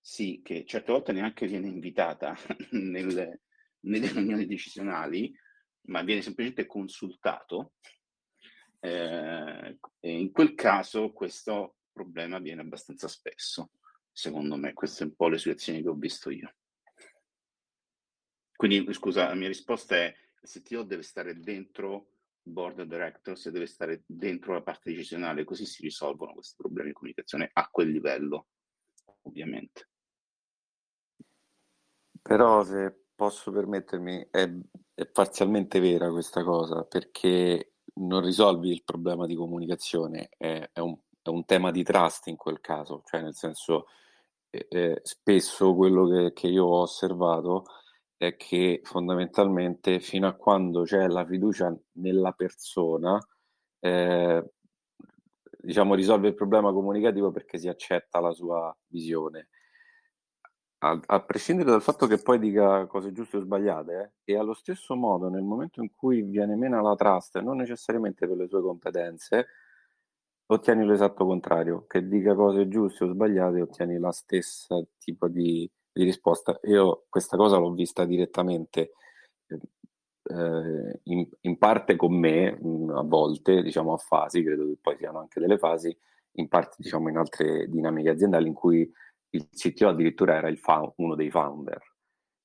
sì, 0.00 0.40
che 0.42 0.64
certe 0.64 0.92
volte 0.92 1.12
neanche 1.12 1.46
viene 1.46 1.68
invitata 1.68 2.36
nelle, 2.72 3.42
nelle 3.80 4.08
riunioni 4.12 4.46
decisionali, 4.46 5.32
ma 5.88 6.02
viene 6.02 6.22
semplicemente 6.22 6.66
consultato, 6.66 7.74
eh, 8.80 9.78
e 10.00 10.10
in 10.10 10.30
quel 10.30 10.54
caso 10.54 11.12
questo 11.12 11.78
problema 11.92 12.36
avviene 12.36 12.60
abbastanza 12.60 13.08
spesso, 13.08 13.70
secondo 14.12 14.56
me. 14.56 14.72
Queste 14.72 14.98
sono 14.98 15.10
un 15.10 15.16
po' 15.16 15.28
le 15.28 15.38
situazioni 15.38 15.82
che 15.82 15.88
ho 15.88 15.94
visto 15.94 16.30
io. 16.30 16.54
Quindi, 18.54 18.92
scusa, 18.92 19.28
la 19.28 19.34
mia 19.34 19.48
risposta 19.48 19.96
è 19.96 20.14
CTO 20.42 20.82
deve 20.82 21.02
stare 21.02 21.38
dentro 21.38 22.12
board 22.42 22.80
of 22.80 22.86
directors 22.86 23.46
e 23.46 23.50
deve 23.50 23.66
stare 23.66 24.02
dentro 24.06 24.54
la 24.54 24.62
parte 24.62 24.90
decisionale, 24.90 25.44
così 25.44 25.66
si 25.66 25.82
risolvono 25.82 26.32
questi 26.32 26.54
problemi 26.56 26.88
di 26.88 26.94
comunicazione 26.94 27.50
a 27.52 27.68
quel 27.70 27.90
livello, 27.90 28.46
ovviamente. 29.22 29.88
Però 32.20 32.64
se 32.64 33.04
posso 33.14 33.50
permettermi, 33.50 34.28
è, 34.30 34.50
è 34.94 35.06
parzialmente 35.06 35.80
vera 35.80 36.10
questa 36.10 36.42
cosa, 36.42 36.84
perché 36.84 37.74
non 37.94 38.22
risolvi 38.22 38.70
il 38.70 38.84
problema 38.84 39.26
di 39.26 39.34
comunicazione, 39.34 40.28
è, 40.36 40.70
è, 40.72 40.80
un, 40.80 40.96
è 41.22 41.28
un, 41.28 41.44
tema 41.44 41.70
di 41.70 41.82
trust 41.82 42.28
in 42.28 42.36
quel 42.36 42.60
caso, 42.60 43.02
cioè 43.04 43.22
nel 43.22 43.34
senso 43.34 43.86
eh, 44.50 45.00
spesso 45.02 45.74
quello 45.74 46.06
che, 46.06 46.32
che, 46.32 46.46
io 46.46 46.64
ho 46.64 46.82
osservato 46.82 47.64
è 48.18 48.36
che 48.36 48.80
fondamentalmente 48.82 50.00
fino 50.00 50.26
a 50.26 50.34
quando 50.34 50.82
c'è 50.82 51.06
la 51.06 51.24
fiducia 51.24 51.74
nella 51.92 52.32
persona, 52.32 53.18
eh, 53.78 54.52
diciamo 55.60 55.94
risolve 55.94 56.28
il 56.28 56.34
problema 56.34 56.72
comunicativo 56.72 57.30
perché 57.30 57.58
si 57.58 57.68
accetta 57.68 58.20
la 58.20 58.32
sua 58.32 58.76
visione. 58.88 59.48
A, 60.80 61.00
a, 61.06 61.22
prescindere 61.24 61.70
dal 61.70 61.82
fatto 61.82 62.06
che 62.06 62.20
poi 62.20 62.38
dica 62.38 62.86
cose 62.86 63.12
giuste 63.12 63.36
o 63.36 63.40
sbagliate, 63.40 64.14
eh, 64.24 64.32
e 64.32 64.36
allo 64.36 64.54
stesso 64.54 64.94
modo 64.96 65.28
nel 65.28 65.42
momento 65.42 65.80
in 65.80 65.92
cui 65.94 66.22
viene 66.22 66.56
meno 66.56 66.80
la 66.82 66.94
trust, 66.94 67.38
non 67.40 67.56
necessariamente 67.56 68.26
per 68.26 68.36
le 68.36 68.48
sue 68.48 68.62
competenze, 68.62 69.46
ottieni 70.46 70.84
l'esatto 70.86 71.24
contrario, 71.24 71.84
che 71.86 72.06
dica 72.06 72.34
cose 72.34 72.68
giuste 72.68 73.04
o 73.04 73.12
sbagliate, 73.12 73.60
ottieni 73.60 73.98
la 73.98 74.12
stessa 74.12 74.76
tipo 74.98 75.28
di, 75.28 75.68
di 75.92 76.04
risposta. 76.04 76.58
Io 76.64 77.04
questa 77.08 77.36
cosa 77.36 77.58
l'ho 77.58 77.72
vista 77.72 78.04
direttamente 78.04 78.92
eh, 80.30 81.00
in, 81.04 81.28
in, 81.40 81.58
parte 81.58 81.96
con 81.96 82.14
me, 82.14 82.52
mh, 82.52 82.90
a 82.90 83.02
volte, 83.02 83.62
diciamo 83.62 83.94
a 83.94 83.96
fasi, 83.96 84.42
credo 84.42 84.66
che 84.66 84.76
poi 84.80 84.96
siano 84.98 85.20
anche 85.20 85.40
delle 85.40 85.58
fasi, 85.58 85.96
in 86.32 86.48
parte 86.48 86.76
diciamo 86.78 87.08
in 87.08 87.16
altre 87.16 87.68
dinamiche 87.68 88.10
aziendali 88.10 88.46
in 88.48 88.54
cui 88.54 88.90
il 89.30 89.48
CTO 89.48 89.88
addirittura 89.88 90.36
era 90.36 90.54
found, 90.56 90.92
uno 90.96 91.14
dei 91.14 91.30
founder. 91.30 91.80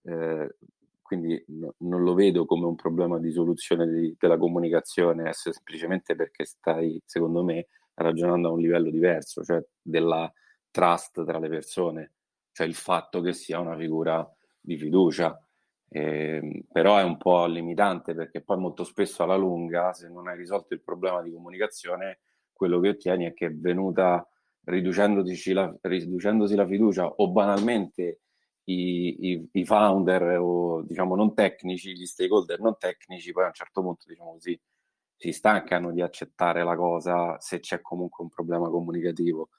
Eh, 0.03 0.55
quindi 1.01 1.43
no, 1.49 1.75
non 1.79 2.03
lo 2.03 2.13
vedo 2.13 2.45
come 2.45 2.65
un 2.65 2.75
problema 2.75 3.19
di 3.19 3.31
soluzione 3.31 3.87
di, 3.87 4.15
della 4.17 4.37
comunicazione, 4.37 5.31
semplicemente 5.33 6.15
perché 6.15 6.45
stai, 6.45 7.01
secondo 7.05 7.43
me, 7.43 7.67
ragionando 7.95 8.47
a 8.47 8.51
un 8.51 8.59
livello 8.59 8.89
diverso, 8.89 9.43
cioè 9.43 9.63
della 9.81 10.31
trust 10.71 11.23
tra 11.25 11.37
le 11.37 11.49
persone, 11.49 12.13
cioè 12.53 12.67
il 12.67 12.75
fatto 12.75 13.19
che 13.19 13.33
sia 13.33 13.59
una 13.59 13.75
figura 13.75 14.25
di 14.61 14.77
fiducia. 14.77 15.37
Eh, 15.89 16.63
però 16.71 16.97
è 16.97 17.03
un 17.03 17.17
po' 17.17 17.45
limitante 17.45 18.15
perché 18.15 18.41
poi 18.41 18.57
molto 18.57 18.83
spesso 18.83 19.23
alla 19.23 19.35
lunga, 19.35 19.93
se 19.93 20.09
non 20.09 20.27
hai 20.27 20.37
risolto 20.37 20.73
il 20.73 20.81
problema 20.81 21.21
di 21.21 21.31
comunicazione, 21.31 22.21
quello 22.53 22.79
che 22.79 22.89
ottieni 22.89 23.25
è 23.25 23.33
che 23.33 23.47
è 23.47 23.51
venuta 23.53 24.25
riducendosi 24.65 25.53
la, 25.53 25.75
riducendosi 25.81 26.55
la 26.55 26.65
fiducia 26.65 27.05
o 27.05 27.29
banalmente 27.31 28.21
i, 28.65 29.31
i, 29.31 29.49
i, 29.51 29.65
founder 29.65 30.39
o 30.39 30.81
diciamo 30.83 31.15
non 31.15 31.33
tecnici, 31.33 31.93
gli 31.93 32.05
stakeholder 32.05 32.59
non 32.61 32.77
tecnici, 32.77 33.31
poi 33.31 33.43
a 33.43 33.47
un 33.47 33.53
certo 33.53 33.81
punto 33.81 34.05
diciamo 34.07 34.31
così 34.33 34.59
si 35.15 35.31
stancano 35.31 35.91
di 35.91 36.01
accettare 36.01 36.63
la 36.63 36.75
cosa 36.75 37.37
se 37.39 37.59
c'è 37.59 37.81
comunque 37.81 38.23
un 38.23 38.29
problema 38.29 38.69
comunicativo. 38.69 39.49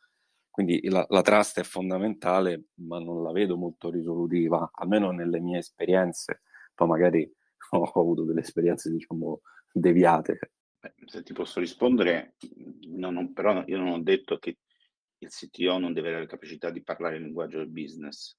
Quindi 0.54 0.88
la, 0.88 1.04
la 1.08 1.20
trust 1.20 1.58
è 1.58 1.62
fondamentale, 1.64 2.66
ma 2.74 3.00
non 3.00 3.24
la 3.24 3.32
vedo 3.32 3.56
molto 3.56 3.90
risolutiva, 3.90 4.70
almeno 4.72 5.10
nelle 5.10 5.40
mie 5.40 5.58
esperienze. 5.58 6.42
Poi 6.72 6.86
magari 6.86 7.28
ho 7.70 7.82
avuto 7.82 8.22
delle 8.22 8.42
esperienze, 8.42 8.88
diciamo, 8.88 9.40
deviate. 9.72 10.52
se 11.06 11.24
ti 11.24 11.32
posso 11.32 11.58
rispondere, 11.58 12.36
non, 12.86 13.32
però 13.32 13.64
io 13.66 13.78
non 13.78 13.88
ho 13.88 14.00
detto 14.00 14.38
che 14.38 14.58
il 15.18 15.28
CTO 15.28 15.78
non 15.78 15.92
deve 15.92 16.06
avere 16.10 16.22
la 16.22 16.30
capacità 16.30 16.70
di 16.70 16.84
parlare 16.84 17.16
il 17.16 17.24
linguaggio 17.24 17.58
del 17.58 17.70
business. 17.70 18.38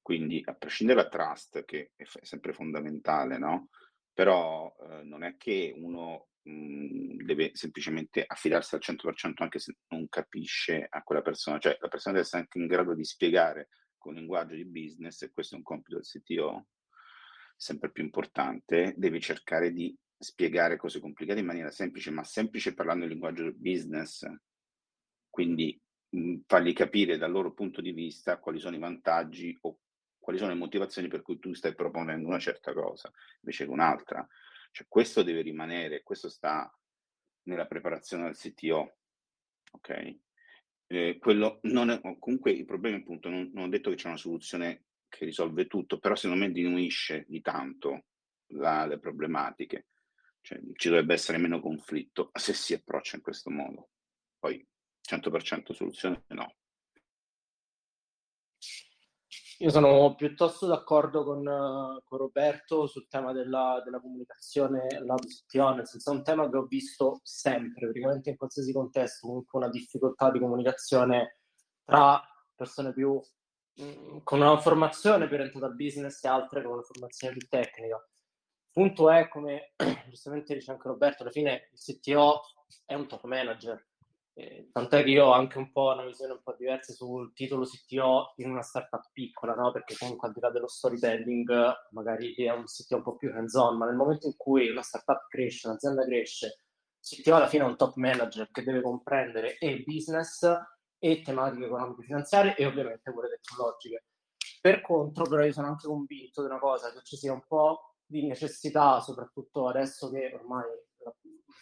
Quindi, 0.00 0.40
a 0.44 0.54
prescindere 0.54 1.02
dalla 1.02 1.10
trust, 1.10 1.64
che 1.64 1.90
è 1.96 2.04
sempre 2.22 2.52
fondamentale, 2.52 3.38
no? 3.38 3.70
Però 4.12 4.72
eh, 4.88 5.02
non 5.02 5.24
è 5.24 5.36
che 5.36 5.74
uno 5.76 6.28
mh, 6.42 6.52
mhmm, 6.52 7.24
deve 7.24 7.50
semplicemente 7.54 8.24
affidarsi 8.26 8.74
al 8.74 8.80
100% 8.80 9.42
anche 9.42 9.58
se 9.58 9.76
non 9.88 10.08
capisce 10.08 10.86
a 10.88 11.02
quella 11.02 11.22
persona. 11.22 11.58
Cioè, 11.58 11.76
la 11.80 11.88
persona 11.88 12.14
deve 12.14 12.26
essere 12.26 12.42
anche 12.42 12.58
in 12.58 12.66
grado 12.66 12.94
di 12.94 13.04
spiegare 13.04 13.68
con 13.98 14.14
linguaggio 14.14 14.54
di 14.54 14.64
business, 14.64 15.22
e 15.22 15.30
questo 15.32 15.54
è 15.54 15.58
un 15.58 15.64
compito 15.64 15.96
del 15.96 16.04
CTO 16.06 16.66
sempre 17.56 17.90
più 17.90 18.02
importante, 18.02 18.94
devi 18.96 19.20
cercare 19.20 19.72
di 19.72 19.94
spiegare 20.18 20.76
cose 20.76 21.00
complicate 21.00 21.40
in 21.40 21.46
maniera 21.46 21.70
semplice, 21.70 22.10
ma 22.10 22.24
semplice 22.24 22.72
parlando 22.74 23.04
il 23.04 23.10
linguaggio 23.10 23.42
del 23.42 23.54
business. 23.56 24.26
Quindi 25.28 25.78
Mhmm, 26.12 26.42
fargli 26.44 26.72
capire 26.72 27.16
dal 27.18 27.30
loro 27.30 27.52
punto 27.52 27.80
di 27.80 27.92
vista 27.92 28.38
quali 28.40 28.58
sono 28.58 28.74
i 28.74 28.80
vantaggi 28.80 29.56
o 29.60 29.78
quali 30.18 30.40
sono 30.40 30.50
le 30.50 30.58
motivazioni 30.58 31.06
per 31.06 31.22
cui 31.22 31.38
tu 31.38 31.52
stai 31.54 31.72
proponendo 31.72 32.26
una 32.26 32.40
certa 32.40 32.72
cosa 32.72 33.12
invece 33.40 33.64
che 33.64 33.70
un'altra. 33.70 34.26
Cioè, 34.70 34.86
questo 34.88 35.22
deve 35.22 35.42
rimanere, 35.42 36.02
questo 36.02 36.28
sta 36.28 36.72
nella 37.44 37.66
preparazione 37.66 38.24
del 38.24 38.36
CTO. 38.36 38.96
Ok? 39.72 40.16
Eh, 40.86 41.18
quello 41.18 41.60
non 41.62 41.90
è, 41.90 42.00
comunque 42.18 42.50
i 42.50 42.64
problemi, 42.64 42.96
appunto, 42.96 43.28
non, 43.28 43.50
non 43.52 43.64
ho 43.64 43.68
detto 43.68 43.90
che 43.90 43.96
c'è 43.96 44.08
una 44.08 44.16
soluzione 44.16 44.86
che 45.08 45.24
risolve 45.24 45.66
tutto, 45.66 45.98
però 45.98 46.14
secondo 46.14 46.44
me 46.44 46.52
diminuisce 46.52 47.24
di 47.28 47.40
tanto 47.40 48.06
la, 48.52 48.86
le 48.86 48.98
problematiche. 48.98 49.86
Cioè, 50.40 50.58
ci 50.74 50.88
dovrebbe 50.88 51.14
essere 51.14 51.38
meno 51.38 51.60
conflitto 51.60 52.30
se 52.32 52.54
si 52.54 52.74
approccia 52.74 53.16
in 53.16 53.22
questo 53.22 53.50
modo. 53.50 53.90
Poi 54.38 54.66
100% 55.08 55.72
soluzione 55.72 56.24
no. 56.28 56.54
Io 59.62 59.68
sono 59.68 60.14
piuttosto 60.14 60.66
d'accordo 60.66 61.22
con, 61.22 61.42
con 61.44 62.18
Roberto 62.18 62.86
sul 62.86 63.06
tema 63.08 63.32
della, 63.34 63.82
della 63.84 64.00
comunicazione 64.00 64.86
senso 65.84 66.12
è 66.12 66.14
un 66.14 66.22
tema 66.22 66.48
che 66.48 66.56
ho 66.56 66.64
visto 66.64 67.20
sempre, 67.22 67.84
praticamente 67.84 68.30
in 68.30 68.38
qualsiasi 68.38 68.72
contesto, 68.72 69.26
comunque 69.26 69.58
una 69.58 69.68
difficoltà 69.68 70.30
di 70.30 70.38
comunicazione 70.38 71.40
tra 71.84 72.22
persone 72.54 72.94
più 72.94 73.20
mm, 73.82 74.20
con 74.22 74.40
una 74.40 74.56
formazione 74.56 75.26
più 75.26 75.36
orientata 75.36 75.66
al 75.66 75.74
business 75.74 76.24
e 76.24 76.28
altre 76.28 76.62
con 76.62 76.72
una 76.72 76.82
formazione 76.82 77.36
più 77.36 77.46
tecnica. 77.46 77.96
Il 77.96 78.70
punto 78.72 79.10
è, 79.10 79.28
come 79.28 79.74
giustamente 80.08 80.54
dice 80.54 80.70
anche 80.70 80.88
Roberto, 80.88 81.22
alla 81.22 81.32
fine 81.32 81.68
il 81.70 81.78
CTO 81.78 82.40
è 82.86 82.94
un 82.94 83.06
top 83.06 83.24
manager, 83.24 83.89
eh, 84.34 84.68
tant'è 84.72 85.02
che 85.02 85.10
io 85.10 85.26
ho 85.26 85.32
anche 85.32 85.58
un 85.58 85.70
po' 85.72 85.92
una 85.92 86.04
visione 86.04 86.32
un 86.32 86.42
po' 86.42 86.54
diversa 86.56 86.92
sul 86.92 87.32
titolo 87.32 87.64
CTO 87.64 88.34
in 88.36 88.50
una 88.50 88.62
startup 88.62 89.10
piccola, 89.12 89.54
no? 89.54 89.72
perché 89.72 89.96
comunque 89.98 90.28
al 90.28 90.34
di 90.34 90.40
là 90.40 90.50
dello 90.50 90.68
storytelling 90.68 91.72
magari 91.90 92.34
è 92.34 92.50
un 92.50 92.64
CTO 92.64 92.96
un 92.96 93.02
po' 93.02 93.16
più 93.16 93.30
hands-on, 93.32 93.76
ma 93.76 93.86
nel 93.86 93.96
momento 93.96 94.26
in 94.26 94.36
cui 94.36 94.68
una 94.70 94.82
startup 94.82 95.26
cresce, 95.28 95.68
un'azienda 95.68 96.04
cresce, 96.04 96.64
CTO 97.00 97.34
alla 97.34 97.48
fine 97.48 97.64
è 97.64 97.66
un 97.66 97.76
top 97.76 97.96
manager 97.96 98.50
che 98.50 98.62
deve 98.62 98.82
comprendere 98.82 99.58
e 99.58 99.82
business 99.84 100.46
e 100.98 101.22
tematiche 101.22 101.64
economiche 101.64 102.02
e 102.02 102.04
finanziarie 102.04 102.56
e 102.56 102.66
ovviamente 102.66 103.12
quelle 103.12 103.40
tecnologiche. 103.40 104.04
Per 104.60 104.82
contro, 104.82 105.24
però, 105.24 105.42
io 105.42 105.52
sono 105.52 105.68
anche 105.68 105.86
convinto 105.86 106.42
di 106.42 106.48
una 106.48 106.58
cosa, 106.58 106.92
che 106.92 107.00
ci 107.02 107.16
sia 107.16 107.32
un 107.32 107.42
po' 107.46 107.94
di 108.04 108.26
necessità, 108.26 109.00
soprattutto 109.00 109.66
adesso 109.68 110.10
che 110.10 110.32
ormai 110.34 110.64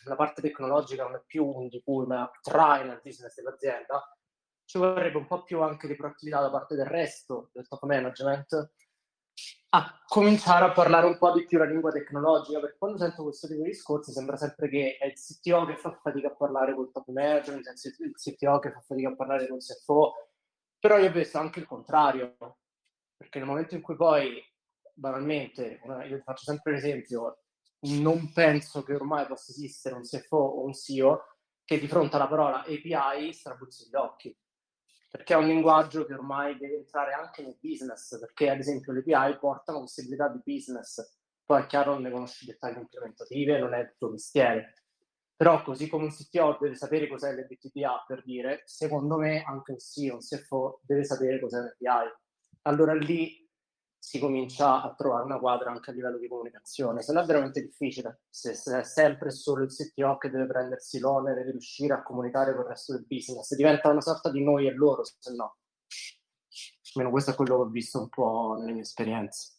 la 0.05 0.16
parte 0.16 0.42
tecnologica 0.42 1.05
non 1.05 1.14
è 1.14 1.22
più 1.27 1.46
un 1.46 1.68
di 1.68 1.83
cui 1.83 2.07
ma 2.07 2.31
traina 2.40 2.94
il 2.94 3.01
business 3.03 3.35
dell'azienda, 3.35 4.16
ci 4.64 4.79
vorrebbe 4.79 5.16
un 5.16 5.27
po' 5.27 5.44
più 5.44 5.62
anche 5.62 5.87
di 5.87 5.96
proattività 5.96 6.40
da 6.40 6.51
parte 6.51 6.74
del 6.74 6.87
resto 6.87 7.51
del 7.53 7.66
top 7.66 7.85
management 7.85 8.72
a 9.70 10.01
cominciare 10.07 10.64
a 10.64 10.72
parlare 10.72 11.07
un 11.07 11.18
po' 11.18 11.33
di 11.33 11.44
più 11.44 11.59
la 11.59 11.64
lingua 11.64 11.90
tecnologica, 11.90 12.59
perché 12.61 12.79
quando 12.79 12.98
sento 12.98 13.22
questo 13.22 13.46
tipo 13.46 13.62
di 13.62 13.68
discorsi 13.68 14.12
sembra 14.12 14.37
sempre 14.37 14.68
che 14.68 14.96
è 14.98 15.07
il 15.07 15.14
CTO 15.14 15.66
che 15.66 15.77
fa 15.77 15.98
fatica 16.03 16.29
a 16.29 16.35
parlare 16.35 16.74
col 16.74 16.90
top 16.90 17.09
management, 17.09 17.66
è 17.66 17.72
il 17.72 18.14
CTO 18.14 18.59
che 18.59 18.72
fa 18.72 18.81
fatica 18.81 19.09
a 19.09 19.14
parlare 19.14 19.46
con 19.46 19.57
il 19.57 19.62
CFO, 19.62 20.14
però 20.79 20.98
io 20.98 21.12
penso 21.12 21.38
anche 21.38 21.61
il 21.61 21.66
contrario, 21.66 22.37
perché 23.16 23.38
nel 23.38 23.48
momento 23.48 23.74
in 23.74 23.83
cui 23.83 23.96
poi, 23.96 24.42
banalmente, 24.94 25.81
io 26.09 26.22
faccio 26.24 26.44
sempre 26.44 26.72
l'esempio, 26.72 27.42
non 27.81 28.33
penso 28.33 28.83
che 28.83 28.95
ormai 28.95 29.27
possa 29.27 29.53
esistere 29.53 29.95
un 29.95 30.03
CFO 30.03 30.37
o 30.37 30.64
un 30.64 30.75
CEO 30.75 31.21
che 31.64 31.79
di 31.79 31.87
fronte 31.87 32.17
alla 32.17 32.29
parola 32.29 32.61
API 32.61 33.33
strabuzzi 33.33 33.88
gli 33.88 33.95
occhi 33.95 34.37
perché 35.11 35.33
è 35.33 35.37
un 35.37 35.47
linguaggio 35.47 36.05
che 36.05 36.12
ormai 36.12 36.57
deve 36.59 36.77
entrare 36.77 37.12
anche 37.14 37.43
nel 37.43 37.57
business, 37.61 38.19
perché 38.19 38.51
ad 38.51 38.59
esempio 38.59 38.93
le 38.93 39.03
API 39.07 39.38
portano 39.38 39.81
possibilità 39.81 40.29
di 40.29 40.41
business. 40.45 41.17
Poi 41.45 41.62
è 41.62 41.67
chiaro 41.67 41.95
non 41.95 42.03
ne 42.03 42.11
conosci 42.11 42.45
i 42.45 42.47
dettagli 42.49 42.77
implementative, 42.77 43.59
non 43.59 43.73
è 43.73 43.81
il 43.81 43.95
tuo 43.97 44.11
mestiere. 44.11 44.75
Però 45.35 45.62
così 45.62 45.88
come 45.88 46.05
un 46.05 46.11
CTO 46.11 46.59
deve 46.61 46.75
sapere 46.75 47.09
cos'è 47.09 47.33
l'MBTPA 47.33 48.05
per 48.07 48.23
dire, 48.23 48.62
secondo 48.67 49.17
me 49.17 49.43
anche 49.45 49.73
un 49.73 49.79
CEO, 49.79 50.14
un 50.14 50.21
CFO 50.21 50.81
deve 50.83 51.05
sapere 51.05 51.41
cos'è 51.41 51.59
l'API. 51.59 52.12
Allora 52.62 52.93
lì 52.93 53.48
si 54.09 54.18
comincia 54.18 54.81
a 54.81 54.94
trovare 54.94 55.25
una 55.25 55.38
quadra 55.38 55.71
anche 55.71 55.90
a 55.90 55.92
livello 55.92 56.16
di 56.16 56.29
comunicazione, 56.29 57.03
se 57.03 57.12
no 57.12 57.21
è 57.21 57.27
veramente 57.27 57.61
difficile, 57.61 58.23
se, 58.31 58.55
se 58.55 58.79
è 58.79 58.83
sempre 58.83 59.31
solo 59.31 59.64
il 59.64 59.68
CTO 59.68 60.16
che 60.16 60.31
deve 60.31 60.47
prendersi 60.47 60.99
l'onere 60.99 61.44
di 61.44 61.51
riuscire 61.51 61.92
a 61.92 62.03
comunicare 62.03 62.55
con 62.55 62.62
il 62.62 62.68
resto 62.68 62.94
del 62.94 63.05
business, 63.07 63.55
diventa 63.55 63.90
una 63.90 64.01
sorta 64.01 64.31
di 64.31 64.42
noi 64.42 64.66
e 64.66 64.73
loro, 64.73 65.05
se 65.05 65.35
no. 65.35 65.59
Almeno 66.94 67.12
questo 67.12 67.33
è 67.33 67.35
quello 67.35 67.57
che 67.57 67.62
ho 67.64 67.68
visto 67.68 67.99
un 67.99 68.09
po' 68.09 68.57
nelle 68.59 68.73
mie 68.73 68.81
esperienze. 68.81 69.59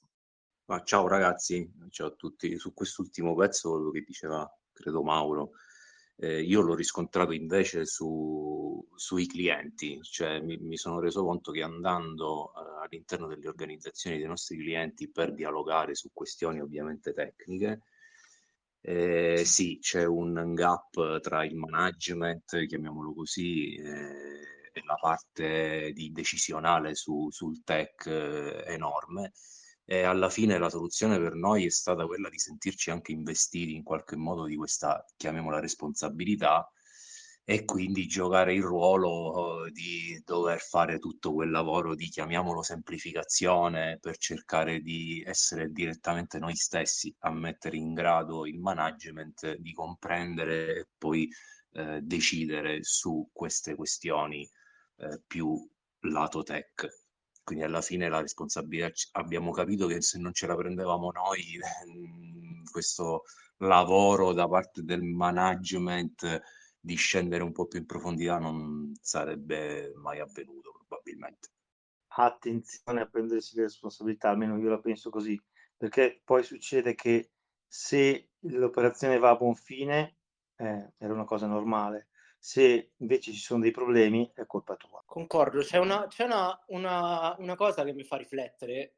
Ah, 0.66 0.82
ciao 0.84 1.08
ragazzi, 1.08 1.72
ciao 1.92 2.08
a 2.08 2.16
tutti. 2.16 2.58
Su 2.58 2.74
quest'ultimo 2.74 3.36
pezzo, 3.36 3.70
quello 3.70 3.92
che 3.92 4.02
diceva, 4.02 4.52
credo 4.74 5.04
Mauro, 5.04 5.52
eh, 6.22 6.42
io 6.42 6.62
l'ho 6.62 6.76
riscontrato 6.76 7.32
invece 7.32 7.86
su, 7.86 8.86
sui 8.96 9.26
clienti, 9.26 10.00
cioè 10.02 10.42
mi, 10.42 10.58
mi, 10.58 10.76
sono 10.78 11.00
reso 11.00 11.24
conto 11.24 11.52
che 11.52 11.62
andando 11.64 12.52
eh, 12.54 12.84
all'interno 12.84 13.28
delle 13.28 13.48
organizzazioni 13.48 14.18
dei 14.18 14.28
nostri 14.28 14.58
clienti 14.58 15.10
per 15.10 15.34
dialogare 15.34 15.96
su 15.96 16.10
questioni 16.14 16.60
ovviamente 16.60 17.14
tecniche, 17.14 17.84
eh, 18.82 19.44
sì, 19.46 19.80
c'è 19.82 20.06
un 20.06 20.54
gap 20.54 21.20
tra 21.22 21.46
il 21.46 21.56
management, 21.56 22.66
chiamiamolo 22.66 23.14
così, 23.14 23.76
eh, 23.76 24.72
e 24.74 24.84
la 24.86 24.96
parte 24.96 25.94
decisionale 26.12 26.96
su, 26.96 27.30
sul 27.32 27.64
tech 27.64 28.06
eh, 28.08 28.64
enorme 28.68 29.32
e 29.92 30.04
alla 30.04 30.30
fine 30.30 30.60
la 30.60 30.70
soluzione 30.70 31.18
per 31.18 31.34
noi 31.34 31.66
è 31.66 31.70
stata 31.70 32.06
quella 32.06 32.30
di 32.30 32.38
sentirci 32.38 32.92
anche 32.92 33.12
investiti 33.12 33.74
in 33.74 33.82
qualche 33.82 34.16
modo 34.16 34.46
di 34.46 34.56
questa, 34.56 35.04
chiamiamola, 35.18 35.60
responsabilità 35.60 36.72
e 37.44 37.66
quindi 37.66 38.06
giocare 38.06 38.54
il 38.54 38.62
ruolo 38.62 39.64
uh, 39.64 39.70
di 39.72 40.22
dover 40.24 40.60
fare 40.60 41.00
tutto 41.00 41.34
quel 41.34 41.50
lavoro 41.50 41.96
di, 41.96 42.08
chiamiamolo, 42.08 42.62
semplificazione 42.62 43.98
per 44.00 44.18
cercare 44.18 44.82
di 44.82 45.24
essere 45.26 45.72
direttamente 45.72 46.38
noi 46.38 46.56
stessi 46.56 47.12
a 47.22 47.32
mettere 47.32 47.78
in 47.78 47.96
grado 47.96 48.46
il 48.46 48.60
management 48.60 49.56
di 49.56 49.74
comprendere 49.74 50.82
e 50.82 50.88
poi 51.00 51.28
eh, 51.72 52.00
decidere 52.04 52.84
su 52.84 53.28
queste 53.34 53.74
questioni 53.74 54.48
eh, 54.98 55.20
più 55.26 55.68
lato 56.02 56.44
tech. 56.44 57.08
Quindi 57.50 57.66
alla 57.66 57.82
fine 57.82 58.10
la 58.10 58.22
responsabilità 58.22 58.92
abbiamo 59.14 59.50
capito 59.50 59.88
che 59.88 60.04
se 60.04 60.20
non 60.20 60.34
ce 60.34 60.46
la 60.46 60.56
prendevamo 60.56 61.10
noi, 61.10 61.60
questo 62.70 63.24
lavoro 63.58 64.34
da 64.34 64.48
parte 64.48 64.84
del 64.84 65.02
management 65.02 66.44
di 66.80 66.94
scendere 66.94 67.42
un 67.42 67.52
po' 67.52 67.66
più 67.66 67.80
in 67.80 67.88
profondità 67.88 68.38
non 68.38 68.94
sarebbe 69.02 69.94
mai 69.96 70.20
avvenuto 70.20 70.74
probabilmente. 70.74 71.50
Attenzione 72.10 73.02
a 73.02 73.08
prendersi 73.08 73.56
le 73.56 73.64
responsabilità, 73.64 74.30
almeno 74.30 74.56
io 74.60 74.70
la 74.70 74.80
penso 74.80 75.10
così, 75.10 75.36
perché 75.76 76.22
poi 76.24 76.44
succede 76.44 76.94
che 76.94 77.32
se 77.66 78.30
l'operazione 78.42 79.18
va 79.18 79.32
a 79.32 79.38
buon 79.38 79.56
fine, 79.56 80.18
eh, 80.56 80.94
era 81.00 81.14
una 81.14 81.26
cosa 81.26 81.48
normale, 81.48 82.09
se 82.40 82.94
invece 82.98 83.34
ci 83.34 83.40
sono 83.40 83.62
dei 83.62 83.72
problemi 83.72 84.32
è 84.34 84.46
colpa 84.46 84.76
tua. 84.76 85.04
Concordo, 85.06 85.60
c'è 85.60 85.78
una, 85.78 86.08
c'è 86.08 86.24
una, 86.24 86.58
una, 86.68 87.36
una 87.38 87.56
cosa 87.56 87.84
che 87.84 87.94
mi 87.94 88.06
fa 88.06 88.16
riflettere 88.16 88.96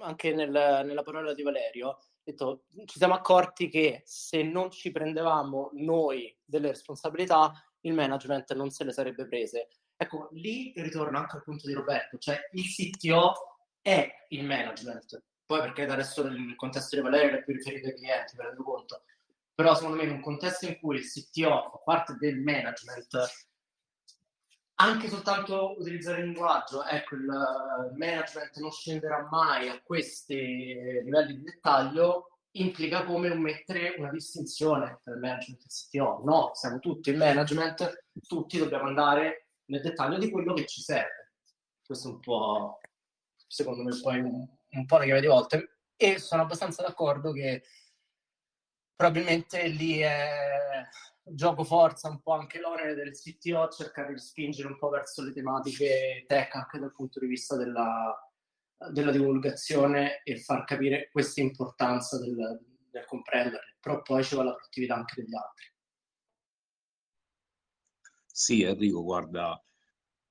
anche 0.00 0.34
nel, 0.34 0.50
nella 0.50 1.02
parola 1.02 1.32
di 1.32 1.42
Valerio. 1.42 1.98
Detto, 2.22 2.64
ci 2.84 2.98
siamo 2.98 3.14
accorti 3.14 3.68
che 3.68 4.02
se 4.04 4.42
non 4.42 4.70
ci 4.70 4.90
prendevamo 4.90 5.70
noi 5.74 6.36
delle 6.44 6.68
responsabilità, 6.68 7.52
il 7.82 7.94
management 7.94 8.52
non 8.54 8.70
se 8.70 8.84
le 8.84 8.92
sarebbe 8.92 9.26
prese. 9.26 9.68
Ecco, 9.96 10.28
lì 10.32 10.72
ritorno 10.76 11.18
anche 11.18 11.36
al 11.36 11.44
punto 11.44 11.66
di 11.66 11.74
Roberto, 11.74 12.18
cioè 12.18 12.38
il 12.52 12.64
CTO 12.64 13.32
è 13.80 14.26
il 14.28 14.44
management. 14.44 15.22
Poi 15.46 15.60
perché 15.60 15.82
adesso 15.82 16.22
nel 16.22 16.54
contesto 16.56 16.96
di 16.96 17.02
Valerio 17.02 17.38
è 17.38 17.42
più 17.42 17.54
riferito 17.54 17.88
ai 17.88 17.94
clienti, 17.94 18.36
mi 18.36 18.44
rendo 18.44 18.62
conto 18.62 19.02
però 19.60 19.74
secondo 19.74 19.98
me 19.98 20.04
in 20.04 20.12
un 20.12 20.22
contesto 20.22 20.64
in 20.64 20.78
cui 20.80 20.96
il 20.96 21.06
CTO 21.06 21.68
fa 21.70 21.82
parte 21.84 22.16
del 22.18 22.40
management, 22.40 23.30
anche 24.76 25.08
soltanto 25.10 25.78
utilizzare 25.78 26.20
il 26.20 26.28
linguaggio, 26.28 26.82
ecco, 26.82 27.14
il 27.16 27.92
management 27.94 28.56
non 28.56 28.72
scenderà 28.72 29.28
mai 29.30 29.68
a 29.68 29.78
questi 29.82 30.34
livelli 31.04 31.36
di 31.36 31.42
dettaglio, 31.42 32.38
implica 32.52 33.04
come 33.04 33.34
mettere 33.34 33.96
una 33.98 34.10
distinzione 34.10 34.98
tra 35.04 35.12
il 35.12 35.20
management 35.20 35.60
e 35.60 35.66
il 35.66 35.70
CTO. 35.70 36.22
No, 36.24 36.52
siamo 36.54 36.78
tutti 36.78 37.10
il 37.10 37.18
management, 37.18 38.06
tutti 38.26 38.56
dobbiamo 38.56 38.86
andare 38.86 39.48
nel 39.66 39.82
dettaglio 39.82 40.16
di 40.16 40.30
quello 40.30 40.54
che 40.54 40.64
ci 40.64 40.80
serve. 40.80 41.34
Questo 41.84 42.08
è 42.08 42.12
un 42.12 42.20
po', 42.20 42.80
secondo 43.46 43.82
me, 43.82 43.90
poi 44.00 44.20
un, 44.20 44.48
un 44.70 44.86
po' 44.86 44.96
la 44.96 45.04
chiave 45.04 45.20
di 45.20 45.26
volte. 45.26 45.80
E 45.96 46.18
sono 46.18 46.40
abbastanza 46.40 46.82
d'accordo 46.82 47.30
che 47.32 47.62
probabilmente 49.00 49.66
lì 49.68 50.00
è 50.00 50.86
gioco 51.22 51.64
forza 51.64 52.10
un 52.10 52.20
po' 52.20 52.32
anche 52.32 52.60
l'onere 52.60 52.94
del 52.94 53.12
CTO 53.12 53.68
cercare 53.68 54.12
di 54.12 54.18
spingere 54.18 54.68
un 54.68 54.76
po' 54.76 54.90
verso 54.90 55.22
le 55.22 55.32
tematiche 55.32 56.24
tech 56.26 56.54
anche 56.54 56.78
dal 56.78 56.92
punto 56.92 57.18
di 57.18 57.26
vista 57.26 57.56
della, 57.56 58.14
della 58.92 59.10
divulgazione 59.10 60.20
e 60.22 60.36
far 60.36 60.64
capire 60.64 61.08
questa 61.10 61.40
importanza 61.40 62.18
del, 62.18 62.60
del 62.90 63.06
comprenderle, 63.06 63.78
però 63.80 64.02
poi 64.02 64.22
ci 64.22 64.36
va 64.36 64.42
la 64.42 64.52
produttività 64.52 64.96
anche 64.96 65.22
degli 65.22 65.34
altri. 65.34 65.64
Sì, 68.26 68.62
Enrico, 68.64 69.02
guarda, 69.02 69.62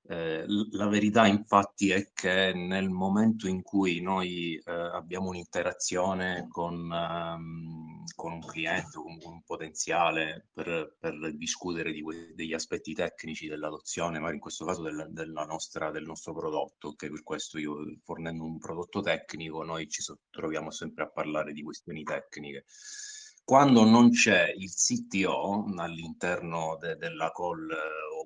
eh, 0.06 0.44
la 0.46 0.86
verità 0.86 1.26
infatti 1.26 1.90
è 1.90 2.10
che 2.12 2.52
nel 2.54 2.88
momento 2.88 3.48
in 3.48 3.62
cui 3.62 4.00
noi 4.00 4.54
eh, 4.56 4.70
abbiamo 4.70 5.28
un'interazione 5.28 6.46
con, 6.48 6.90
ehm, 6.92 7.69
con, 8.14 8.32
un 8.32 8.40
cliente 8.40 8.98
o 8.98 9.02
con 9.02 9.32
un 9.32 9.42
potenziale 9.42 10.48
per, 10.52 10.96
per 10.98 11.34
discutere 11.36 11.92
que- 12.00 12.32
degli 12.34 12.52
aspetti 12.52 12.94
tecnici 12.94 13.46
dell'adozione, 13.48 14.18
magari 14.18 14.34
in 14.36 14.40
questo 14.40 14.64
caso 14.64 14.82
del, 14.82 15.30
nostra, 15.46 15.90
del 15.90 16.04
nostro 16.04 16.32
prodotto, 16.32 16.94
che 16.94 17.10
per 17.10 17.22
questo 17.22 17.58
io 17.58 17.76
fornendo 18.02 18.44
un 18.44 18.58
prodotto 18.58 19.00
tecnico 19.00 19.62
noi 19.62 19.88
ci 19.88 20.02
troviamo 20.30 20.70
sempre 20.70 21.04
a 21.04 21.10
parlare 21.10 21.52
di 21.52 21.62
questioni 21.62 22.02
tecniche. 22.02 22.64
Quando 23.44 23.84
non 23.84 24.10
c'è 24.10 24.52
il 24.56 24.70
CTO 24.70 25.64
all'interno 25.76 26.76
de- 26.78 26.96
della 26.96 27.32
call 27.32 27.68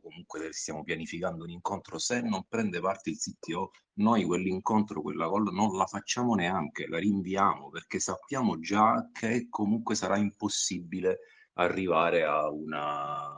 comunque 0.05 0.53
stiamo 0.53 0.83
pianificando 0.83 1.45
un 1.45 1.51
incontro, 1.51 1.99
se 1.99 2.21
non 2.21 2.45
prende 2.47 2.79
parte 2.81 3.11
il 3.11 3.19
CTO, 3.19 3.71
noi 3.95 4.25
quell'incontro, 4.25 5.01
quella 5.01 5.31
call 5.31 5.53
non 5.53 5.75
la 5.77 5.87
facciamo 5.87 6.35
neanche, 6.35 6.87
la 6.87 6.99
rinviamo 6.99 7.71
perché 7.71 7.99
sappiamo 7.99 8.61
già 8.61 9.09
che 9.13 9.47
comunque 9.49 9.95
sarà 9.95 10.19
impossibile 10.19 11.21
arrivare 11.55 12.25
a 12.25 12.51
una, 12.51 13.35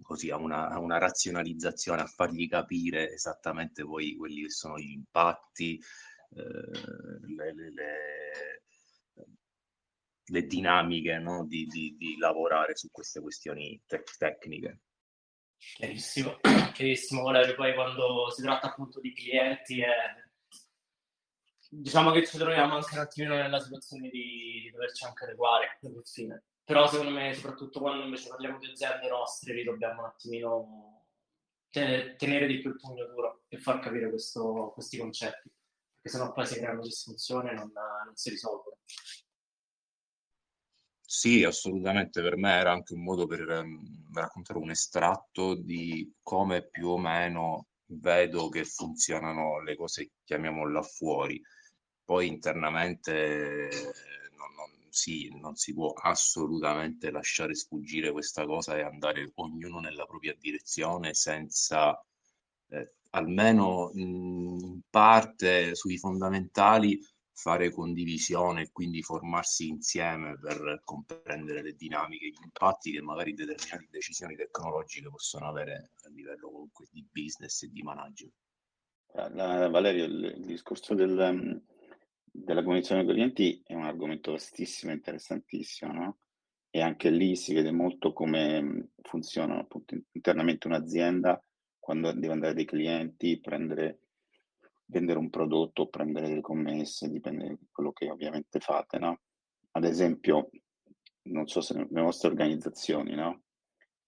così, 0.00 0.30
a 0.30 0.36
una, 0.36 0.70
a 0.70 0.78
una 0.78 0.96
razionalizzazione, 0.98 2.00
a 2.00 2.06
fargli 2.06 2.48
capire 2.48 3.12
esattamente 3.12 3.84
poi 3.84 4.16
quelli 4.16 4.42
che 4.42 4.50
sono 4.50 4.78
gli 4.78 4.92
impatti, 4.92 5.78
eh, 6.34 6.42
le, 6.42 7.54
le, 7.54 7.70
le 7.70 8.62
le 10.26 10.46
dinamiche 10.46 11.18
no? 11.18 11.44
di, 11.46 11.66
di, 11.66 11.94
di, 11.98 12.16
lavorare 12.16 12.76
su 12.76 12.90
queste 12.90 13.20
questioni 13.20 13.80
te- 13.86 14.04
tecniche. 14.18 14.80
Chiarissimo, 15.74 16.38
chiarissimo 16.72 17.22
Valerio, 17.22 17.54
poi 17.54 17.72
quando 17.74 18.30
si 18.30 18.42
tratta 18.42 18.66
appunto 18.68 19.00
di 19.00 19.14
clienti 19.14 19.80
è... 19.80 19.88
diciamo 21.68 22.10
che 22.10 22.26
ci 22.26 22.36
troviamo 22.36 22.74
anche 22.74 22.94
un 22.94 23.00
attimino 23.00 23.36
nella 23.36 23.60
situazione 23.60 24.08
di, 24.10 24.60
di 24.62 24.70
doverci 24.70 25.04
anche 25.04 25.24
adeguare 25.24 25.78
alla 25.80 26.02
fine. 26.04 26.42
Però 26.64 26.86
secondo 26.88 27.12
me, 27.12 27.32
soprattutto 27.34 27.80
quando 27.80 28.04
invece 28.04 28.28
parliamo 28.28 28.58
di 28.58 28.70
aziende 28.70 29.08
nostre, 29.08 29.54
lì 29.54 29.64
dobbiamo 29.64 30.00
un 30.00 30.06
attimino 30.06 31.06
tenere, 31.70 32.46
di 32.46 32.58
più 32.60 32.70
il 32.70 32.76
pugno 32.76 33.06
duro 33.06 33.44
e 33.48 33.56
far 33.58 33.78
capire 33.78 34.08
questo, 34.10 34.72
questi 34.74 34.98
concetti, 34.98 35.50
perché 35.94 36.16
sennò 36.18 36.32
poi 36.32 36.46
si 36.46 36.56
crea 36.56 36.72
una 36.72 36.82
disfunzione 36.82 37.50
e 37.50 37.54
non, 37.54 37.72
non 37.72 38.14
si 38.14 38.30
risolve. 38.30 38.78
Sì, 41.14 41.44
assolutamente, 41.44 42.22
per 42.22 42.36
me 42.36 42.52
era 42.52 42.72
anche 42.72 42.94
un 42.94 43.02
modo 43.02 43.26
per 43.26 43.46
um, 43.46 44.08
raccontare 44.14 44.58
un 44.58 44.70
estratto 44.70 45.54
di 45.54 46.10
come 46.22 46.66
più 46.66 46.88
o 46.88 46.98
meno 46.98 47.66
vedo 47.86 48.48
che 48.48 48.64
funzionano 48.64 49.60
le 49.60 49.76
cose, 49.76 50.12
chiamiamole 50.24 50.72
là 50.72 50.82
fuori. 50.82 51.40
Poi 52.04 52.26
internamente 52.28 53.68
non, 54.36 54.54
non, 54.54 54.70
sì, 54.90 55.28
non 55.38 55.54
si 55.56 55.74
può 55.74 55.92
assolutamente 55.92 57.10
lasciare 57.10 57.54
sfuggire 57.54 58.10
questa 58.10 58.46
cosa 58.46 58.76
e 58.76 58.82
andare 58.82 59.30
ognuno 59.34 59.80
nella 59.80 60.06
propria 60.06 60.34
direzione 60.38 61.12
senza 61.14 61.94
eh, 62.70 62.94
almeno 63.10 63.90
in 63.94 64.80
parte 64.88 65.74
sui 65.74 65.98
fondamentali 65.98 66.98
fare 67.34 67.70
condivisione 67.70 68.62
e 68.62 68.70
quindi 68.72 69.02
formarsi 69.02 69.68
insieme 69.68 70.38
per 70.38 70.82
comprendere 70.84 71.62
le 71.62 71.74
dinamiche, 71.74 72.28
gli 72.28 72.42
impatti 72.42 72.92
che 72.92 73.00
magari 73.00 73.34
determinate 73.34 73.88
decisioni 73.90 74.36
tecnologiche 74.36 75.08
possono 75.08 75.48
avere 75.48 75.90
a 76.02 76.08
livello 76.10 76.50
comunque 76.50 76.86
di 76.90 77.06
business 77.10 77.62
e 77.62 77.70
di 77.70 77.82
management. 77.82 78.34
La, 79.14 79.68
Valerio, 79.68 80.04
il, 80.04 80.44
discorso 80.44 80.94
del, 80.94 81.62
della 82.24 82.62
comunicazione 82.62 83.04
con 83.04 83.12
i 83.12 83.14
clienti 83.14 83.62
è 83.64 83.74
un 83.74 83.84
argomento 83.84 84.32
vastissimo 84.32 84.92
e 84.92 84.96
interessantissimo, 84.96 85.92
no? 85.92 86.18
E 86.70 86.80
anche 86.80 87.10
lì 87.10 87.36
si 87.36 87.52
vede 87.52 87.70
molto 87.70 88.14
come 88.14 88.92
funziona 89.02 89.58
appunto 89.58 89.94
internamente 90.12 90.66
un'azienda 90.66 91.42
quando 91.78 92.12
deve 92.12 92.32
andare 92.32 92.54
dai 92.54 92.64
clienti, 92.64 93.40
prendere 93.40 93.98
vendere 94.92 95.18
un 95.18 95.30
prodotto 95.30 95.82
o 95.82 95.88
prendere 95.88 96.28
delle 96.28 96.42
commesse, 96.42 97.08
dipende 97.08 97.48
da 97.48 97.56
quello 97.72 97.92
che 97.92 98.10
ovviamente 98.10 98.60
fate, 98.60 98.98
no? 98.98 99.20
Ad 99.72 99.84
esempio, 99.84 100.50
non 101.22 101.46
so 101.48 101.62
se 101.62 101.74
nelle 101.74 102.02
vostre 102.02 102.28
organizzazioni, 102.28 103.14
no? 103.14 103.42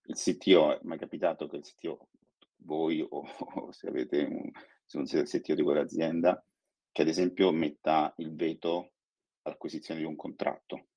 Il 0.07 0.17
CTO, 0.17 0.79
è 0.79 0.81
mai 0.83 0.99
capitato 0.99 1.49
che 1.49 1.57
il 1.57 1.63
CTO, 1.63 2.09
voi 2.59 3.01
o, 3.01 3.25
o 3.57 3.73
se 3.73 3.89
avete 3.89 4.23
un, 4.23 4.51
se 4.85 4.99
non 4.99 5.07
siete 5.07 5.37
il 5.37 5.43
CTO 5.43 5.55
di 5.55 5.63
quell'azienda, 5.63 6.45
che 6.93 7.03
ad 7.03 7.09
esempio 7.09 7.51
metta 7.51 8.13
il 8.19 8.35
veto 8.35 8.93
all'acquisizione 9.43 10.01
di 10.01 10.07
un 10.07 10.17
contratto. 10.17 10.89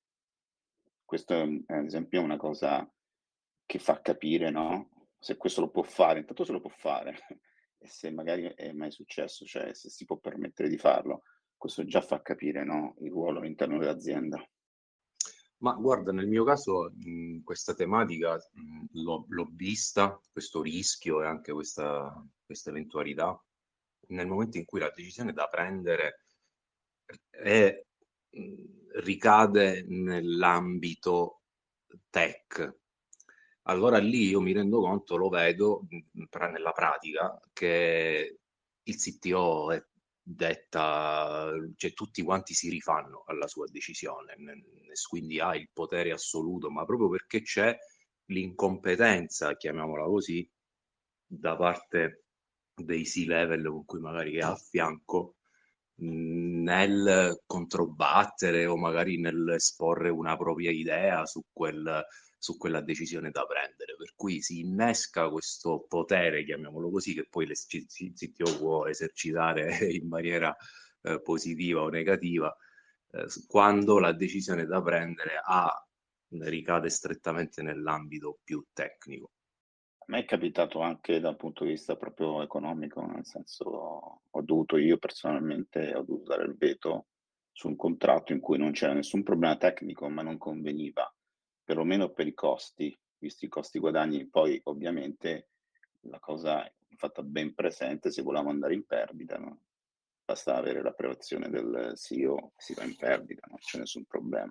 Questo 1.02 1.32
è, 1.34 1.40
ad 1.40 1.84
esempio 1.86 2.20
una 2.20 2.36
cosa 2.36 2.86
che 3.64 3.78
fa 3.78 4.02
capire, 4.02 4.50
no? 4.50 4.90
Se 5.18 5.38
questo 5.38 5.62
lo 5.62 5.70
può 5.70 5.82
fare, 5.82 6.20
intanto 6.20 6.44
se 6.44 6.52
lo 6.52 6.60
può 6.60 6.70
fare, 6.70 7.18
e 7.78 7.88
se 7.88 8.10
magari 8.10 8.44
è 8.54 8.72
mai 8.72 8.90
successo, 8.90 9.44
cioè 9.44 9.72
se 9.74 9.88
si 9.88 10.04
può 10.04 10.16
permettere 10.16 10.68
di 10.68 10.78
farlo, 10.78 11.22
questo 11.56 11.84
già 11.84 12.00
fa 12.00 12.20
capire 12.22 12.64
no, 12.64 12.94
il 13.00 13.10
ruolo 13.10 13.38
all'interno 13.40 13.78
dell'azienda. 13.78 14.42
Ma 15.60 15.74
guarda, 15.74 16.12
nel 16.12 16.28
mio 16.28 16.44
caso 16.44 16.92
mh, 16.94 17.42
questa 17.42 17.74
tematica 17.74 18.34
mh, 18.34 19.02
l'ho, 19.02 19.24
l'ho, 19.28 19.48
vista, 19.52 20.20
questo 20.30 20.62
rischio 20.62 21.22
e 21.22 21.26
anche 21.26 21.52
questa, 21.52 22.14
questa 22.44 22.70
eventualità, 22.70 23.36
nel 24.08 24.28
momento 24.28 24.56
in 24.56 24.64
cui 24.64 24.78
la 24.78 24.92
decisione 24.94 25.32
da 25.32 25.48
prendere 25.48 26.26
è, 27.28 27.84
mh, 28.30 29.00
ricade 29.00 29.84
nell'ambito 29.88 31.42
tech, 32.08 32.77
allora 33.68 33.98
lì 33.98 34.28
io 34.28 34.40
mi 34.40 34.52
rendo 34.52 34.80
conto, 34.80 35.16
lo 35.16 35.28
vedo 35.28 35.86
nella 36.50 36.72
pratica, 36.72 37.38
che 37.52 38.38
il 38.82 38.96
CTO 38.96 39.72
è 39.72 39.84
detta, 40.22 41.50
cioè 41.76 41.92
tutti 41.92 42.22
quanti 42.22 42.54
si 42.54 42.70
rifanno 42.70 43.24
alla 43.26 43.46
sua 43.46 43.66
decisione, 43.70 44.36
quindi 45.08 45.38
ha 45.40 45.54
il 45.54 45.68
potere 45.72 46.12
assoluto, 46.12 46.70
ma 46.70 46.84
proprio 46.84 47.08
perché 47.10 47.42
c'è 47.42 47.76
l'incompetenza, 48.26 49.56
chiamiamola 49.56 50.04
così, 50.04 50.50
da 51.26 51.56
parte 51.56 52.24
dei 52.74 53.04
C-level 53.04 53.68
con 53.68 53.84
cui 53.84 54.00
magari 54.00 54.36
è 54.36 54.40
a 54.40 54.54
fianco 54.54 55.36
nel 56.00 57.42
controbattere 57.44 58.66
o 58.66 58.76
magari 58.76 59.18
nel 59.18 59.52
esporre 59.54 60.10
una 60.10 60.36
propria 60.36 60.70
idea 60.70 61.26
su 61.26 61.42
quel 61.52 62.04
su 62.38 62.56
quella 62.56 62.80
decisione 62.80 63.30
da 63.30 63.44
prendere. 63.44 63.96
Per 63.96 64.14
cui 64.14 64.40
si 64.40 64.60
innesca 64.60 65.28
questo 65.28 65.84
potere, 65.88 66.44
chiamiamolo 66.44 66.90
così, 66.90 67.14
che 67.14 67.26
poi 67.28 67.46
CTO 67.46 68.58
può 68.58 68.86
esercitare 68.86 69.76
in 69.92 70.06
maniera 70.08 70.56
eh, 71.02 71.20
positiva 71.20 71.82
o 71.82 71.88
negativa, 71.88 72.56
eh, 73.10 73.26
quando 73.46 73.98
la 73.98 74.12
decisione 74.12 74.64
da 74.64 74.80
prendere 74.80 75.40
ha, 75.44 75.82
ricade 76.30 76.90
strettamente 76.90 77.62
nell'ambito 77.62 78.38
più 78.44 78.64
tecnico. 78.72 79.32
A 79.98 80.04
me 80.08 80.20
è 80.20 80.24
capitato 80.24 80.80
anche 80.80 81.20
dal 81.20 81.36
punto 81.36 81.64
di 81.64 81.70
vista 81.70 81.96
proprio 81.96 82.42
economico, 82.42 83.04
nel 83.04 83.24
senso 83.24 84.20
ho 84.30 84.42
dovuto 84.42 84.76
io 84.76 84.98
personalmente 84.98 85.94
ho 85.94 86.02
dovuto 86.02 86.24
dare 86.24 86.44
il 86.44 86.56
veto 86.56 87.06
su 87.50 87.68
un 87.68 87.76
contratto 87.76 88.32
in 88.32 88.40
cui 88.40 88.58
non 88.58 88.72
c'era 88.72 88.92
nessun 88.92 89.22
problema 89.22 89.56
tecnico, 89.56 90.08
ma 90.08 90.22
non 90.22 90.38
conveniva 90.38 91.10
perlomeno 91.68 92.08
per 92.08 92.26
i 92.26 92.32
costi, 92.32 92.98
visti 93.18 93.44
i 93.44 93.48
costi 93.48 93.78
guadagni, 93.78 94.26
poi 94.26 94.58
ovviamente 94.64 95.50
la 96.04 96.18
cosa 96.18 96.64
è 96.64 96.72
fatta 96.96 97.22
ben 97.22 97.52
presente, 97.52 98.10
se 98.10 98.22
volevamo 98.22 98.48
andare 98.48 98.72
in 98.72 98.86
perdita, 98.86 99.36
no? 99.36 99.60
basta 100.24 100.56
avere 100.56 100.80
l'approvazione 100.80 101.50
del 101.50 101.92
CEO, 101.94 102.52
si 102.56 102.72
va 102.72 102.84
in 102.84 102.96
perdita, 102.96 103.46
non 103.48 103.58
c'è 103.58 103.76
nessun 103.76 104.06
problema. 104.06 104.50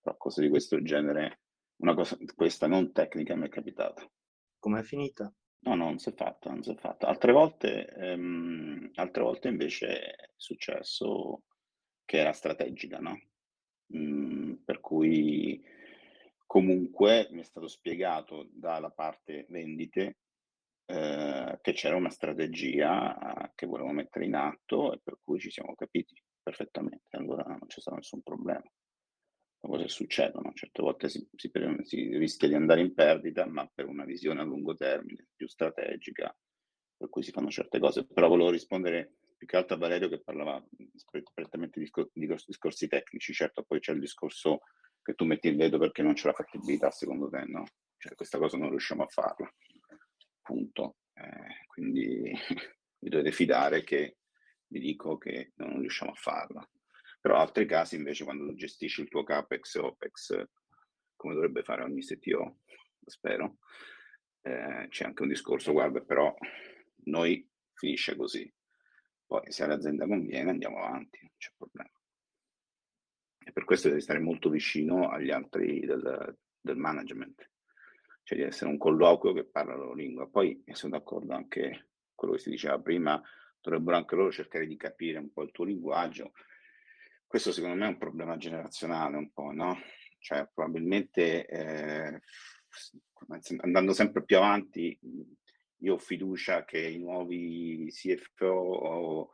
Però 0.00 0.16
cose 0.16 0.42
di 0.42 0.48
questo 0.48 0.82
genere, 0.82 1.42
una 1.82 1.94
cosa 1.94 2.18
questa 2.34 2.66
non 2.66 2.90
tecnica 2.90 3.36
mi 3.36 3.46
è 3.46 3.48
capitata. 3.48 4.04
Com'è 4.58 4.82
finita? 4.82 5.32
No, 5.60 5.74
no, 5.76 5.84
non 5.84 5.98
si 5.98 6.08
è 6.08 6.14
fatta, 6.14 6.50
non 6.50 6.64
si 6.64 6.72
è 6.72 6.74
fatta. 6.74 7.06
Altre 7.06 7.30
volte, 7.30 7.86
ehm, 7.86 8.90
altre 8.94 9.22
volte 9.22 9.46
invece 9.46 10.00
è 10.00 10.30
successo 10.34 11.44
che 12.04 12.18
era 12.18 12.32
strategica, 12.32 12.98
no? 12.98 13.20
Mm, 13.96 14.54
per 14.64 14.80
cui 14.80 15.62
Comunque 16.46 17.28
mi 17.32 17.40
è 17.40 17.44
stato 17.44 17.66
spiegato 17.66 18.48
dalla 18.52 18.90
parte 18.90 19.46
vendite 19.48 20.18
eh, 20.86 21.58
che 21.60 21.72
c'era 21.72 21.96
una 21.96 22.10
strategia 22.10 23.52
che 23.54 23.66
volevo 23.66 23.90
mettere 23.90 24.24
in 24.24 24.34
atto 24.34 24.92
e 24.92 25.00
per 25.02 25.18
cui 25.22 25.40
ci 25.40 25.50
siamo 25.50 25.74
capiti 25.74 26.14
perfettamente, 26.40 27.16
allora 27.16 27.42
non 27.42 27.66
c'è 27.66 27.80
stato 27.80 27.96
nessun 27.96 28.22
problema. 28.22 28.62
Le 28.62 29.68
cose 29.68 29.88
succedono, 29.88 30.52
certe 30.54 30.82
volte 30.82 31.08
si, 31.08 31.26
si, 31.34 31.50
si 31.82 32.16
rischia 32.16 32.46
di 32.46 32.54
andare 32.54 32.82
in 32.82 32.94
perdita, 32.94 33.46
ma 33.46 33.68
per 33.72 33.86
una 33.86 34.04
visione 34.04 34.40
a 34.40 34.44
lungo 34.44 34.74
termine, 34.74 35.26
più 35.34 35.48
strategica, 35.48 36.34
per 36.96 37.08
cui 37.08 37.24
si 37.24 37.32
fanno 37.32 37.50
certe 37.50 37.80
cose. 37.80 38.06
Però 38.06 38.28
volevo 38.28 38.50
rispondere 38.50 39.16
più 39.36 39.46
che 39.48 39.56
altro 39.56 39.74
a 39.74 39.78
Valerio 39.78 40.08
che 40.08 40.22
parlava 40.22 40.64
prettamente 41.34 41.80
di, 41.80 41.90
di 42.12 42.34
discorsi 42.46 42.86
tecnici, 42.86 43.32
certo 43.32 43.64
poi 43.64 43.80
c'è 43.80 43.92
il 43.92 44.00
discorso 44.00 44.60
che 45.06 45.14
tu 45.14 45.24
metti 45.24 45.46
il 45.46 45.56
veto 45.56 45.78
perché 45.78 46.02
non 46.02 46.14
c'è 46.14 46.26
la 46.26 46.32
fattibilità 46.32 46.90
secondo 46.90 47.28
te, 47.28 47.44
no? 47.44 47.64
Cioè 47.96 48.16
questa 48.16 48.38
cosa 48.38 48.58
non 48.58 48.70
riusciamo 48.70 49.04
a 49.04 49.06
farla, 49.06 49.48
punto. 50.42 50.96
Eh, 51.12 51.64
quindi 51.68 52.32
vi 52.98 53.08
dovete 53.08 53.30
fidare 53.30 53.84
che 53.84 54.16
vi 54.66 54.80
dico 54.80 55.16
che 55.16 55.52
non 55.58 55.78
riusciamo 55.78 56.10
a 56.10 56.16
farla. 56.16 56.68
Però 57.20 57.36
altri 57.36 57.66
casi 57.66 57.94
invece 57.94 58.24
quando 58.24 58.52
gestisci 58.56 59.00
il 59.00 59.08
tuo 59.08 59.22
CAPEX 59.22 59.76
e 59.76 59.78
OPEX, 59.78 60.44
come 61.14 61.34
dovrebbe 61.34 61.62
fare 61.62 61.84
ogni 61.84 62.00
CTO, 62.00 62.58
spero, 63.04 63.58
eh, 64.42 64.86
c'è 64.88 65.04
anche 65.04 65.22
un 65.22 65.28
discorso, 65.28 65.70
guarda, 65.70 66.00
però 66.00 66.34
noi 67.04 67.48
finisce 67.74 68.16
così. 68.16 68.52
Poi 69.24 69.52
se 69.52 69.62
all'azienda 69.62 70.04
conviene 70.04 70.50
andiamo 70.50 70.78
avanti, 70.78 71.20
non 71.22 71.30
c'è 71.38 71.52
problema 71.56 71.95
e 73.46 73.52
per 73.52 73.64
questo 73.64 73.88
devi 73.88 74.00
stare 74.00 74.18
molto 74.18 74.50
vicino 74.50 75.08
agli 75.08 75.30
altri 75.30 75.78
del, 75.86 76.36
del 76.60 76.76
management, 76.76 77.48
cioè 78.24 78.38
di 78.38 78.42
essere 78.44 78.70
un 78.70 78.76
colloquio 78.76 79.32
che 79.32 79.44
parla 79.44 79.76
la 79.76 79.82
loro 79.82 79.94
lingua. 79.94 80.28
Poi 80.28 80.64
sono 80.72 80.98
d'accordo 80.98 81.32
anche 81.32 81.90
quello 82.12 82.34
che 82.34 82.40
si 82.40 82.50
diceva 82.50 82.80
prima, 82.80 83.22
dovrebbero 83.60 83.98
anche 83.98 84.16
loro 84.16 84.32
cercare 84.32 84.66
di 84.66 84.76
capire 84.76 85.20
un 85.20 85.32
po' 85.32 85.44
il 85.44 85.52
tuo 85.52 85.64
linguaggio. 85.64 86.32
Questo 87.24 87.52
secondo 87.52 87.76
me 87.76 87.84
è 87.84 87.90
un 87.90 87.98
problema 87.98 88.36
generazionale 88.36 89.16
un 89.16 89.30
po', 89.30 89.52
no? 89.52 89.78
Cioè 90.18 90.48
probabilmente 90.52 91.46
eh, 91.46 92.20
andando 93.58 93.92
sempre 93.92 94.24
più 94.24 94.38
avanti 94.38 94.98
io 95.80 95.94
ho 95.94 95.98
fiducia 95.98 96.64
che 96.64 96.80
i 96.80 96.98
nuovi 96.98 97.92
CFO 97.92 98.46
o 98.46 99.30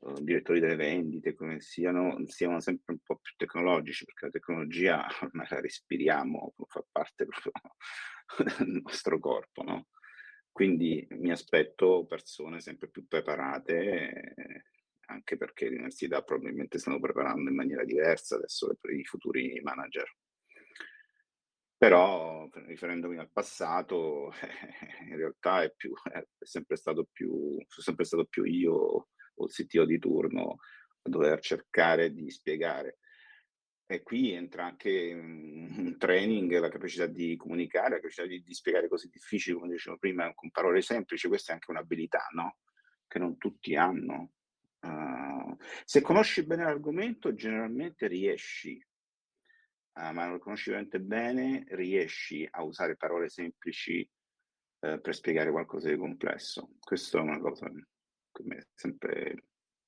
uh, 0.00 0.22
direttori 0.22 0.60
delle 0.60 0.76
vendite, 0.76 1.34
come 1.34 1.60
siano, 1.60 2.16
siano 2.26 2.60
sempre 2.60 2.94
un 2.94 3.00
po' 3.02 3.16
più 3.16 3.34
tecnologici, 3.36 4.04
perché 4.04 4.26
la 4.26 4.32
tecnologia 4.32 5.06
ormai 5.22 5.46
la 5.48 5.60
respiriamo, 5.60 6.54
fa 6.66 6.84
parte 6.90 7.26
proprio 7.26 7.52
del 8.58 8.82
nostro 8.82 9.18
corpo, 9.18 9.62
no? 9.62 9.86
quindi 10.58 11.06
mi 11.10 11.30
aspetto 11.30 12.04
persone 12.04 12.60
sempre 12.60 12.88
più 12.88 13.06
preparate, 13.06 14.34
eh, 14.34 14.64
anche 15.06 15.36
perché 15.36 15.68
le 15.68 15.76
università 15.76 16.20
probabilmente 16.22 16.78
stanno 16.78 16.98
preparando 16.98 17.48
in 17.48 17.54
maniera 17.54 17.84
diversa 17.84 18.34
adesso 18.34 18.76
per 18.80 18.92
i 18.92 19.04
futuri 19.04 19.60
manager. 19.62 20.12
Però, 21.76 22.48
riferendomi 22.66 23.18
al 23.18 23.30
passato, 23.30 24.32
in 25.08 25.14
realtà 25.14 25.62
è, 25.62 25.72
più, 25.76 25.92
è 26.10 26.26
sempre 26.40 26.76
più, 27.12 27.30
sono 27.68 27.84
sempre 27.84 28.04
stato 28.04 28.24
più 28.24 28.42
io 28.42 29.10
o 29.38 29.46
il 29.46 29.52
CTO 29.52 29.84
di 29.84 29.98
turno 29.98 30.58
a 31.02 31.08
dover 31.08 31.40
cercare 31.40 32.12
di 32.12 32.30
spiegare. 32.30 32.98
E 33.86 34.02
qui 34.02 34.32
entra 34.32 34.66
anche 34.66 35.14
un 35.14 35.96
training, 35.98 36.58
la 36.58 36.68
capacità 36.68 37.06
di 37.06 37.36
comunicare, 37.36 37.88
la 37.88 37.96
capacità 37.96 38.26
di, 38.26 38.42
di 38.42 38.52
spiegare 38.52 38.88
cose 38.88 39.08
difficili, 39.10 39.56
come 39.56 39.72
dicevo 39.72 39.96
prima, 39.96 40.32
con 40.34 40.50
parole 40.50 40.82
semplici. 40.82 41.28
Questa 41.28 41.52
è 41.52 41.54
anche 41.54 41.70
un'abilità, 41.70 42.26
no? 42.34 42.58
Che 43.06 43.18
non 43.18 43.38
tutti 43.38 43.74
hanno. 43.76 44.32
Uh, 44.80 45.56
se 45.84 46.02
conosci 46.02 46.44
bene 46.44 46.64
l'argomento, 46.64 47.34
generalmente 47.34 48.06
riesci 48.06 48.78
uh, 49.98 50.12
ma 50.12 50.24
non 50.24 50.32
lo 50.32 50.38
conosci 50.38 50.70
veramente 50.70 51.00
bene, 51.00 51.64
riesci 51.70 52.46
a 52.48 52.62
usare 52.62 52.96
parole 52.96 53.28
semplici 53.28 54.08
uh, 54.80 55.00
per 55.00 55.14
spiegare 55.14 55.50
qualcosa 55.50 55.88
di 55.88 55.96
complesso. 55.96 56.76
Questa 56.78 57.18
è 57.18 57.20
una 57.20 57.40
cosa 57.40 57.70
mi 58.42 58.56
è 58.56 58.66
sempre 58.74 59.44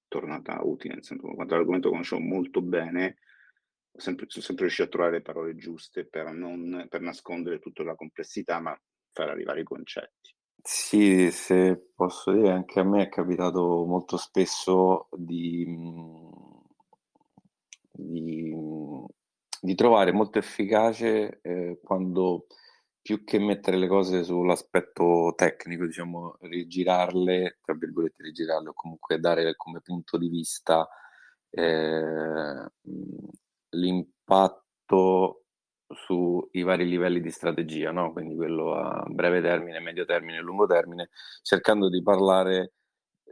tornata 0.08 0.60
utile, 0.62 0.94
nel 0.94 1.04
senso, 1.04 1.28
quando 1.34 1.54
l'argomento 1.54 1.90
conoscevo 1.90 2.20
molto 2.20 2.60
bene, 2.62 3.18
sempre, 3.92 4.26
sono 4.28 4.44
sempre 4.44 4.64
riuscito 4.64 4.88
a 4.88 4.90
trovare 4.90 5.12
le 5.16 5.22
parole 5.22 5.54
giuste 5.54 6.06
per, 6.06 6.32
non, 6.32 6.86
per 6.88 7.00
nascondere 7.00 7.58
tutta 7.58 7.82
la 7.82 7.94
complessità, 7.94 8.60
ma 8.60 8.78
far 9.12 9.28
arrivare 9.28 9.60
i 9.60 9.64
concetti. 9.64 10.34
Sì, 10.62 11.30
se 11.30 11.90
posso 11.94 12.32
dire, 12.32 12.50
anche 12.50 12.80
a 12.80 12.84
me 12.84 13.04
è 13.04 13.08
capitato 13.08 13.84
molto 13.86 14.16
spesso 14.16 15.08
di, 15.16 15.64
di 17.92 18.52
di 19.60 19.74
trovare 19.74 20.12
molto 20.12 20.38
efficace 20.38 21.40
eh, 21.42 21.78
quando 21.82 22.46
più 23.10 23.24
che 23.24 23.40
mettere 23.40 23.76
le 23.76 23.88
cose 23.88 24.22
sull'aspetto 24.22 25.32
tecnico, 25.34 25.84
diciamo, 25.84 26.36
rigirarle, 26.42 27.58
tra 27.60 27.74
virgolette, 27.74 28.22
rigirarle 28.22 28.68
o 28.68 28.72
comunque 28.72 29.18
dare 29.18 29.56
come 29.56 29.80
punto 29.80 30.16
di 30.16 30.28
vista 30.28 30.88
eh, 31.50 32.70
l'impatto 33.70 35.44
sui 35.88 36.62
vari 36.62 36.88
livelli 36.88 37.20
di 37.20 37.32
strategia, 37.32 37.90
no? 37.90 38.12
quindi 38.12 38.36
quello 38.36 38.74
a 38.76 39.04
breve 39.08 39.40
termine, 39.40 39.80
medio 39.80 40.04
termine 40.04 40.38
e 40.38 40.42
lungo 40.42 40.66
termine, 40.66 41.10
cercando 41.42 41.88
di 41.88 42.00
parlare 42.04 42.74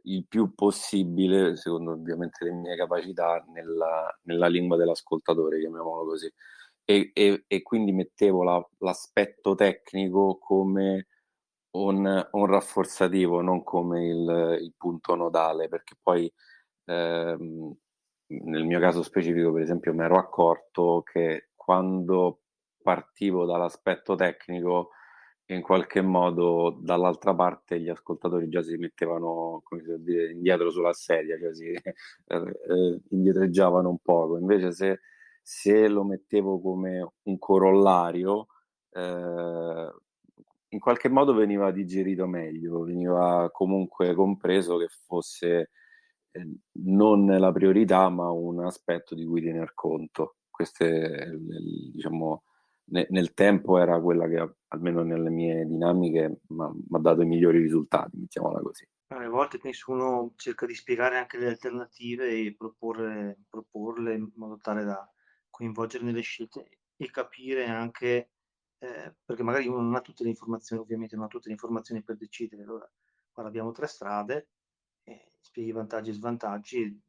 il 0.04 0.26
più 0.26 0.54
possibile, 0.56 1.54
secondo 1.54 1.92
ovviamente 1.92 2.44
le 2.44 2.50
mie 2.50 2.74
capacità, 2.74 3.44
nella, 3.52 4.08
nella 4.22 4.48
lingua 4.48 4.76
dell'ascoltatore, 4.76 5.60
chiamiamolo 5.60 6.04
così. 6.04 6.32
E, 6.90 7.10
e, 7.12 7.44
e 7.46 7.62
quindi 7.62 7.92
mettevo 7.92 8.42
la, 8.42 8.66
l'aspetto 8.78 9.54
tecnico 9.54 10.38
come 10.38 11.08
un, 11.72 12.28
un, 12.32 12.46
rafforzativo, 12.46 13.42
non 13.42 13.62
come 13.62 14.06
il, 14.06 14.58
il 14.62 14.72
punto 14.74 15.14
nodale, 15.14 15.68
perché 15.68 15.96
poi 16.02 16.32
ehm, 16.86 17.74
nel 18.28 18.64
mio 18.64 18.80
caso 18.80 19.02
specifico, 19.02 19.52
per 19.52 19.62
esempio, 19.62 19.92
mi 19.92 20.04
ero 20.04 20.16
accorto 20.18 21.02
che 21.04 21.50
quando 21.54 22.40
partivo 22.82 23.44
dall'aspetto 23.44 24.14
tecnico 24.14 24.90
in 25.46 25.62
qualche 25.62 26.00
modo 26.02 26.78
dall'altra 26.80 27.34
parte 27.34 27.80
gli 27.80 27.88
ascoltatori 27.88 28.48
già 28.48 28.62
si 28.62 28.76
mettevano 28.76 29.60
come 29.64 29.82
si 29.82 29.94
dire, 29.98 30.30
indietro 30.32 30.70
sulla 30.70 30.92
sedia, 30.94 31.38
cioè 31.38 31.54
si 31.54 31.66
eh, 31.72 32.36
eh, 32.36 33.00
indietreggiavano 33.10 33.88
un 33.90 33.98
poco. 33.98 34.38
Invece 34.38 34.72
se, 34.72 35.00
se, 35.48 35.88
lo 35.88 36.04
mettevo 36.04 36.60
come 36.60 37.14
un 37.22 37.38
corollario, 37.38 38.48
eh, 38.90 39.90
in 40.68 40.78
qualche 40.78 41.08
modo 41.08 41.32
veniva 41.32 41.70
digerito 41.70 42.26
meglio, 42.26 42.82
veniva 42.82 43.48
comunque 43.50 44.12
compreso 44.14 44.76
che 44.76 44.88
fosse 45.06 45.70
eh, 46.32 46.54
non 46.82 47.24
la 47.24 47.50
priorità, 47.50 48.10
ma 48.10 48.30
un 48.30 48.62
aspetto 48.62 49.14
di 49.14 49.24
cui 49.24 49.40
tener 49.40 49.72
conto. 49.72 50.36
Questo 50.50 50.84
diciamo, 50.84 52.42
ne, 52.90 53.06
nel 53.08 53.32
tempo 53.32 53.78
era 53.78 53.98
quella 54.02 54.28
che 54.28 54.56
almeno 54.68 55.02
nelle 55.02 55.30
mie 55.30 55.64
dinamiche 55.64 56.40
mi 56.48 56.62
ha 56.62 56.98
dato 56.98 57.22
i 57.22 57.26
migliori 57.26 57.58
risultati, 57.58 58.18
mettiamola 58.18 58.60
così. 58.60 58.86
A 59.14 59.28
volte 59.30 59.58
nessuno 59.62 60.34
cerca 60.36 60.66
di 60.66 60.74
spiegare 60.74 61.16
anche 61.16 61.38
le 61.38 61.46
alternative 61.46 62.28
e 62.28 62.54
proporre, 62.54 63.38
proporle 63.48 64.12
in 64.12 64.30
modo 64.34 64.58
tale 64.60 64.84
da 64.84 65.10
coinvolgere 65.58 66.04
nelle 66.04 66.20
scelte 66.20 66.68
e 66.96 67.10
capire 67.10 67.66
anche, 67.66 68.30
eh, 68.78 69.14
perché 69.24 69.42
magari 69.42 69.66
uno 69.66 69.80
non 69.80 69.96
ha 69.96 70.00
tutte 70.00 70.22
le 70.22 70.28
informazioni, 70.28 70.80
ovviamente 70.80 71.16
non 71.16 71.24
ha 71.24 71.28
tutte 71.28 71.48
le 71.48 71.54
informazioni 71.54 72.00
per 72.04 72.16
decidere. 72.16 72.62
Allora, 72.62 72.88
guarda, 73.32 73.50
abbiamo 73.50 73.72
tre 73.72 73.88
strade, 73.88 74.50
eh, 75.02 75.32
spieghi 75.40 75.70
i 75.70 75.72
vantaggi 75.72 76.10
e 76.10 76.12
svantaggi 76.14 77.02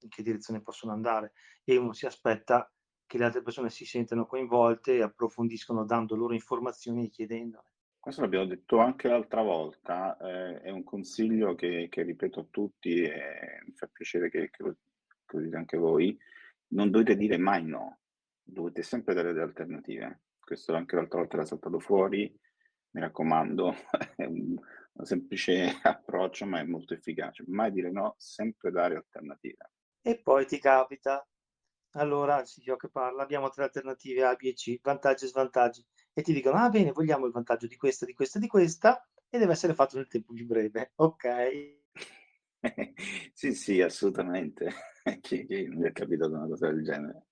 in 0.00 0.08
che 0.08 0.22
direzione 0.22 0.62
possono 0.62 0.92
andare 0.92 1.32
e 1.64 1.76
uno 1.76 1.92
si 1.92 2.06
aspetta 2.06 2.70
che 3.04 3.18
le 3.18 3.24
altre 3.24 3.42
persone 3.42 3.68
si 3.68 3.84
sentano 3.84 4.26
coinvolte 4.26 4.94
e 4.94 5.02
approfondiscono 5.02 5.84
dando 5.84 6.14
loro 6.14 6.34
informazioni 6.34 7.06
e 7.06 7.08
chiedendole. 7.08 7.66
Questo 7.98 8.20
l'abbiamo 8.20 8.46
detto 8.46 8.78
anche 8.78 9.08
l'altra 9.08 9.42
volta, 9.42 10.16
eh, 10.18 10.60
è 10.60 10.70
un 10.70 10.84
consiglio 10.84 11.56
che, 11.56 11.88
che, 11.90 12.02
ripeto 12.02 12.40
a 12.40 12.46
tutti 12.48 13.02
e 13.02 13.60
mi 13.66 13.72
fa 13.74 13.88
piacere 13.88 14.30
che, 14.30 14.50
che, 14.50 14.62
lo, 14.62 14.76
che 15.26 15.36
lo 15.36 15.42
dite 15.42 15.56
anche 15.56 15.76
voi, 15.76 16.16
non 16.68 16.90
dovete 16.90 17.16
dire 17.16 17.38
mai 17.38 17.64
no, 17.64 18.00
dovete 18.42 18.82
sempre 18.82 19.14
dare 19.14 19.32
delle 19.32 19.44
alternative. 19.44 20.22
Questo 20.40 20.74
anche 20.74 20.96
l'altra 20.96 21.18
volta 21.18 21.36
era 21.36 21.44
saltato 21.44 21.78
fuori, 21.78 22.34
mi 22.90 23.00
raccomando, 23.00 23.74
è 24.16 24.24
un, 24.24 24.56
un 24.92 25.04
semplice 25.04 25.78
approccio 25.82 26.46
ma 26.46 26.60
è 26.60 26.64
molto 26.64 26.94
efficace. 26.94 27.44
Mai 27.46 27.70
dire 27.70 27.90
no, 27.90 28.14
sempre 28.18 28.70
dare 28.70 28.96
alternative. 28.96 29.70
E 30.00 30.18
poi 30.18 30.46
ti 30.46 30.58
capita 30.58 31.26
allora 31.92 32.40
il 32.40 32.46
CEO 32.46 32.76
che 32.76 32.88
parla, 32.88 33.22
abbiamo 33.22 33.48
tre 33.48 33.64
alternative 33.64 34.24
A, 34.24 34.34
B 34.34 34.44
e 34.44 34.54
C, 34.54 34.78
vantaggi 34.82 35.24
e 35.24 35.28
svantaggi, 35.28 35.84
e 36.12 36.22
ti 36.22 36.32
dicono, 36.32 36.58
ah 36.58 36.68
bene, 36.68 36.92
vogliamo 36.92 37.26
il 37.26 37.32
vantaggio 37.32 37.66
di 37.66 37.76
questa, 37.76 38.04
di 38.04 38.12
questa, 38.12 38.38
di 38.38 38.46
questa, 38.46 39.06
e 39.28 39.38
deve 39.38 39.52
essere 39.52 39.74
fatto 39.74 39.96
nel 39.96 40.08
tempo 40.08 40.32
più 40.32 40.46
breve. 40.46 40.92
Ok. 40.96 41.76
sì, 43.32 43.54
sì, 43.54 43.80
assolutamente. 43.80 44.72
chi, 45.20 45.44
chi 45.46 45.66
non 45.66 45.86
è 45.86 45.92
capitato 45.92 46.32
una 46.32 46.46
cosa 46.46 46.68
del 46.68 46.82
genere. 46.82 47.26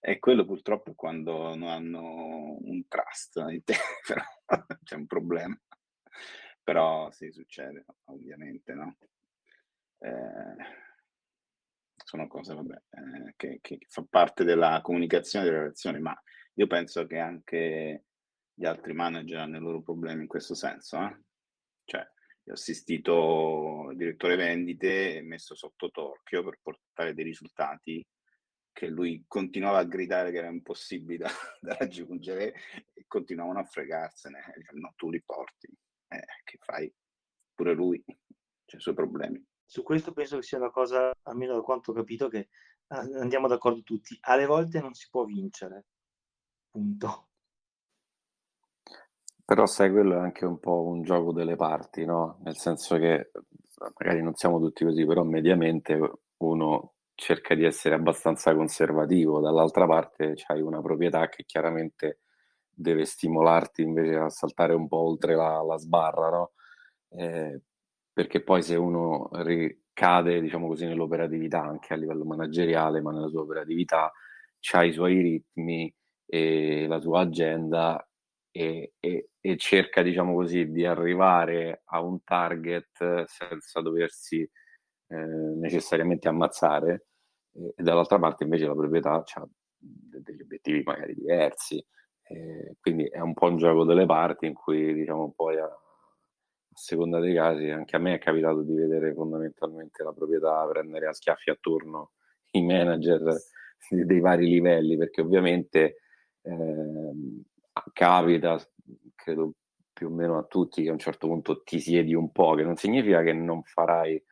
E 0.00 0.18
quello 0.18 0.44
purtroppo 0.44 0.92
è 0.92 0.94
quando 0.94 1.54
non 1.56 1.68
hanno 1.68 2.56
un 2.60 2.86
trust 2.86 3.44
in 3.48 3.64
te, 3.64 3.74
però 4.06 4.22
c'è 4.82 4.94
un 4.94 5.06
problema. 5.06 5.58
Però 6.62 7.10
sì, 7.10 7.32
succede, 7.32 7.84
ovviamente, 8.04 8.74
no? 8.74 8.96
Eh 9.98 10.86
sono 12.08 12.26
cose 12.26 12.54
vabbè, 12.54 12.74
eh, 12.74 13.34
che, 13.36 13.58
che, 13.60 13.80
fa 13.86 14.02
parte 14.08 14.42
della 14.42 14.80
comunicazione 14.82 15.44
delle 15.44 15.58
relazioni, 15.58 16.00
ma 16.00 16.18
io 16.54 16.66
penso 16.66 17.06
che 17.06 17.18
anche 17.18 18.04
gli 18.54 18.64
altri 18.64 18.94
manager 18.94 19.40
hanno 19.40 19.58
i 19.58 19.60
loro 19.60 19.82
problemi 19.82 20.22
in 20.22 20.26
questo 20.26 20.54
senso. 20.54 20.98
Eh? 21.02 21.16
Assistito 22.50 23.88
il 23.90 23.96
direttore 23.96 24.36
vendite 24.36 25.20
messo 25.22 25.54
sotto 25.54 25.90
torchio 25.90 26.42
per 26.44 26.58
portare 26.62 27.14
dei 27.14 27.24
risultati 27.24 28.04
che 28.72 28.86
lui 28.86 29.24
continuava 29.26 29.78
a 29.78 29.84
gridare 29.84 30.30
che 30.30 30.38
era 30.38 30.48
impossibile 30.48 31.26
da, 31.26 31.30
da 31.60 31.76
raggiungere 31.78 32.54
e 32.94 33.04
continuavano 33.06 33.60
a 33.60 33.64
fregarsene. 33.64 34.52
Diceva, 34.56 34.78
no, 34.78 34.92
tu 34.96 35.10
li 35.10 35.22
porti. 35.22 35.68
Eh, 36.08 36.24
che 36.44 36.58
fai? 36.60 36.92
Pure 37.54 37.74
lui 37.74 38.02
ha 38.06 38.76
i 38.76 38.80
suoi 38.80 38.94
problemi 38.94 39.44
su 39.68 39.82
questo 39.82 40.12
penso 40.12 40.36
che 40.36 40.42
sia 40.42 40.56
una 40.56 40.70
cosa, 40.70 41.12
almeno 41.24 41.54
da 41.54 41.60
quanto 41.60 41.90
ho 41.90 41.94
capito, 41.94 42.28
che 42.28 42.48
andiamo 42.88 43.48
d'accordo 43.48 43.82
tutti. 43.82 44.16
Alle 44.22 44.46
volte 44.46 44.80
non 44.80 44.94
si 44.94 45.08
può 45.10 45.24
vincere. 45.26 45.84
Punto. 46.70 47.27
Però 49.48 49.64
sai, 49.64 49.90
quello 49.90 50.14
è 50.16 50.18
anche 50.18 50.44
un 50.44 50.58
po' 50.58 50.84
un 50.86 51.02
gioco 51.02 51.32
delle 51.32 51.56
parti, 51.56 52.04
no? 52.04 52.38
Nel 52.44 52.56
senso 52.58 52.98
che 52.98 53.30
magari 53.98 54.22
non 54.22 54.34
siamo 54.34 54.58
tutti 54.60 54.84
così, 54.84 55.06
però 55.06 55.22
mediamente 55.22 55.98
uno 56.38 56.92
cerca 57.14 57.54
di 57.54 57.64
essere 57.64 57.94
abbastanza 57.94 58.54
conservativo, 58.54 59.40
dall'altra 59.40 59.86
parte 59.86 60.34
c'hai 60.36 60.60
una 60.60 60.82
proprietà 60.82 61.28
che 61.30 61.44
chiaramente 61.46 62.20
deve 62.68 63.06
stimolarti 63.06 63.80
invece 63.82 64.16
a 64.16 64.28
saltare 64.28 64.74
un 64.74 64.86
po' 64.86 64.98
oltre 64.98 65.34
la, 65.34 65.62
la 65.62 65.78
sbarra, 65.78 66.28
no? 66.28 66.52
Eh, 67.10 67.62
perché 68.12 68.42
poi 68.42 68.62
se 68.62 68.76
uno 68.76 69.30
ricade, 69.32 70.40
diciamo 70.42 70.66
così, 70.68 70.84
nell'operatività 70.84 71.62
anche 71.62 71.94
a 71.94 71.96
livello 71.96 72.24
manageriale, 72.26 73.00
ma 73.00 73.12
nella 73.12 73.28
sua 73.28 73.40
operatività, 73.42 74.12
ha 74.72 74.84
i 74.84 74.92
suoi 74.92 75.20
ritmi 75.22 75.92
e 76.26 76.86
la 76.86 77.00
sua 77.00 77.20
agenda 77.20 78.07
e, 78.50 78.94
e, 78.98 79.30
e, 79.40 79.56
cerca, 79.56 80.02
diciamo 80.02 80.34
così, 80.34 80.70
di 80.70 80.84
arrivare 80.84 81.82
a 81.86 82.00
un 82.00 82.22
target 82.24 83.24
senza 83.26 83.80
doversi 83.80 84.40
eh, 84.40 85.16
necessariamente 85.16 86.28
ammazzare, 86.28 87.06
e, 87.52 87.74
dall'altra 87.82 88.18
parte 88.18 88.44
invece 88.44 88.66
la 88.66 88.74
proprietà 88.74 89.12
ha 89.12 89.48
degli 89.78 90.42
obiettivi 90.42 90.82
magari 90.84 91.14
diversi, 91.14 91.84
eh, 92.28 92.76
quindi 92.80 93.06
è 93.06 93.20
un 93.20 93.32
po' 93.32 93.46
un 93.46 93.56
gioco 93.56 93.84
delle 93.84 94.06
parti 94.06 94.46
in 94.46 94.54
cui 94.54 94.92
diciamo 94.92 95.32
poi 95.34 95.56
a, 95.58 95.64
a, 95.64 95.78
seconda 96.72 97.20
dei 97.20 97.34
casi 97.34 97.70
anche 97.70 97.96
a 97.96 97.98
me 97.98 98.14
è 98.14 98.18
capitato 98.18 98.62
di 98.62 98.74
vedere 98.74 99.14
fondamentalmente 99.14 100.02
la 100.04 100.12
proprietà 100.12 100.66
prendere 100.68 101.06
a 101.06 101.12
schiaffi 101.12 101.50
attorno 101.50 102.12
i 102.52 102.62
manager 102.62 103.34
dei 103.88 104.20
vari 104.20 104.46
livelli 104.46 104.96
perché 104.96 105.22
ovviamente 105.22 105.96
eh, 106.42 107.12
capita 107.92 108.58
credo 109.14 109.54
più 109.92 110.08
o 110.08 110.10
meno 110.10 110.38
a 110.38 110.44
tutti 110.44 110.82
che 110.82 110.88
a 110.90 110.92
un 110.92 110.98
certo 110.98 111.26
punto 111.26 111.62
ti 111.62 111.80
siedi 111.80 112.14
un 112.14 112.30
po' 112.30 112.54
che 112.54 112.62
non 112.62 112.76
significa 112.76 113.22
che 113.22 113.32
non 113.32 113.62
farai 113.62 114.22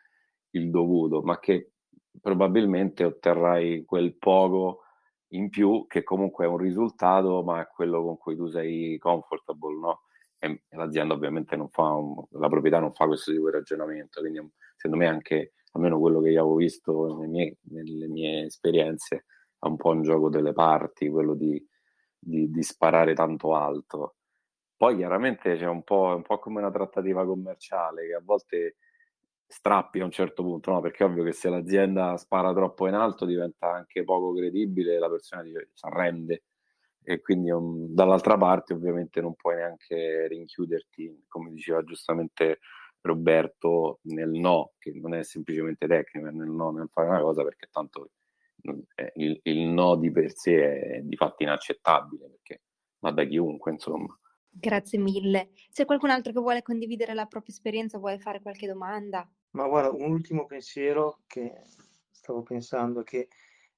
il 0.51 0.71
dovuto 0.71 1.23
ma 1.23 1.39
che 1.39 1.73
probabilmente 2.21 3.05
otterrai 3.05 3.85
quel 3.85 4.17
poco 4.17 4.83
in 5.31 5.49
più 5.49 5.87
che 5.89 6.03
comunque 6.03 6.45
è 6.45 6.49
un 6.49 6.59
risultato, 6.59 7.43
ma 7.43 7.61
è 7.61 7.69
quello 7.69 8.03
con 8.03 8.17
cui 8.17 8.37
tu 8.37 8.47
sei 8.49 8.97
comfortable, 8.99 9.79
no? 9.79 10.01
E 10.39 10.63
l'azienda 10.71 11.15
ovviamente 11.15 11.57
non 11.57 11.69
fa, 11.71 11.93
un, 11.93 12.23
la 12.31 12.49
proprietà 12.49 12.79
non 12.79 12.93
fa 12.93 13.07
questo 13.07 13.33
tipo 13.33 13.47
di 13.47 13.57
ragionamento, 13.57 14.21
quindi 14.21 14.41
secondo 14.77 15.05
me 15.05 15.09
anche, 15.11 15.55
almeno 15.73 15.99
quello 15.99 16.21
che 16.21 16.31
io 16.31 16.41
avevo 16.41 16.57
visto 16.57 17.17
nelle 17.17 17.29
mie, 17.29 17.57
nelle 17.71 18.07
mie 18.07 18.45
esperienze, 18.45 19.25
è 19.59 19.67
un 19.67 19.77
po' 19.77 19.91
un 19.91 20.03
gioco 20.03 20.29
delle 20.29 20.53
parti, 20.53 21.09
quello 21.09 21.35
di, 21.35 21.65
di, 22.27 22.51
di 22.51 22.63
sparare 22.63 23.15
tanto 23.15 23.55
alto. 23.55 24.17
Poi 24.77 24.97
chiaramente 24.97 25.57
c'è 25.57 25.67
un 25.67 25.83
po', 25.83 26.15
un 26.17 26.23
po' 26.23 26.39
come 26.39 26.59
una 26.59 26.71
trattativa 26.71 27.25
commerciale 27.25 28.07
che 28.07 28.15
a 28.15 28.23
volte 28.23 28.77
strappi 29.47 30.01
a 30.01 30.05
un 30.05 30.11
certo 30.11 30.43
punto, 30.43 30.73
no? 30.73 30.81
Perché 30.81 31.05
è 31.05 31.07
ovvio 31.07 31.25
che 31.25 31.33
se 31.33 31.49
l'azienda 31.49 32.17
spara 32.17 32.53
troppo 32.53 32.87
in 32.89 32.95
alto 32.95 33.25
diventa 33.25 33.73
anche 33.73 34.05
poco 34.05 34.35
credibile, 34.35 34.99
la 34.99 35.09
persona 35.09 35.43
dice, 35.43 35.71
si 35.73 35.87
arrende 35.87 36.43
e 37.03 37.21
quindi 37.21 37.51
um, 37.51 37.87
dall'altra 37.95 38.37
parte 38.37 38.75
ovviamente 38.75 39.21
non 39.21 39.35
puoi 39.35 39.57
neanche 39.57 40.27
rinchiuderti, 40.29 41.27
come 41.29 41.53
diceva 41.53 41.83
giustamente 41.85 42.59
Roberto, 43.01 44.01
nel 44.03 44.31
no, 44.31 44.73
che 44.79 44.93
non 44.93 45.15
è 45.15 45.23
semplicemente 45.23 45.87
tecnico, 45.87 46.29
nel 46.29 46.49
no 46.49 46.73
nel 46.73 46.89
fare 46.91 47.09
una 47.09 47.21
cosa 47.21 47.45
perché 47.45 47.69
tanto 47.71 48.11
il, 49.15 49.41
il 49.43 49.59
no 49.69 49.97
di 49.97 50.11
per 50.11 50.33
sé 50.35 50.81
è 50.81 51.01
di 51.03 51.17
fatto 51.17 51.43
inaccettabile 51.43 52.29
perché 52.29 52.63
va 52.99 53.11
da 53.11 53.25
chiunque, 53.25 53.73
insomma. 53.73 54.19
Grazie 54.49 54.99
mille. 54.99 55.51
C'è 55.71 55.85
qualcun 55.85 56.11
altro 56.11 56.33
che 56.33 56.41
vuole 56.41 56.63
condividere 56.63 57.13
la 57.13 57.27
propria 57.27 57.55
esperienza, 57.55 57.99
vuole 57.99 58.19
fare 58.19 58.41
qualche 58.41 58.67
domanda? 58.67 59.29
Ma 59.51 59.67
guarda, 59.69 59.91
un 59.91 60.11
ultimo 60.11 60.47
pensiero 60.47 61.21
che 61.27 61.63
stavo 62.11 62.43
pensando 62.43 63.01
è 63.01 63.05
che 63.05 63.29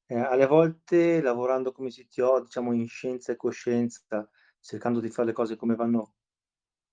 eh, 0.07 0.19
alle 0.19 0.47
volte 0.47 1.21
lavorando 1.21 1.73
come 1.73 1.91
CTO, 1.91 2.43
diciamo 2.43 2.73
in 2.73 2.87
scienza 2.87 3.33
e 3.33 3.37
coscienza, 3.37 4.29
cercando 4.61 5.01
di 5.01 5.11
fare 5.11 5.29
le 5.29 5.35
cose 5.35 5.57
come 5.57 5.75
vanno 5.75 6.15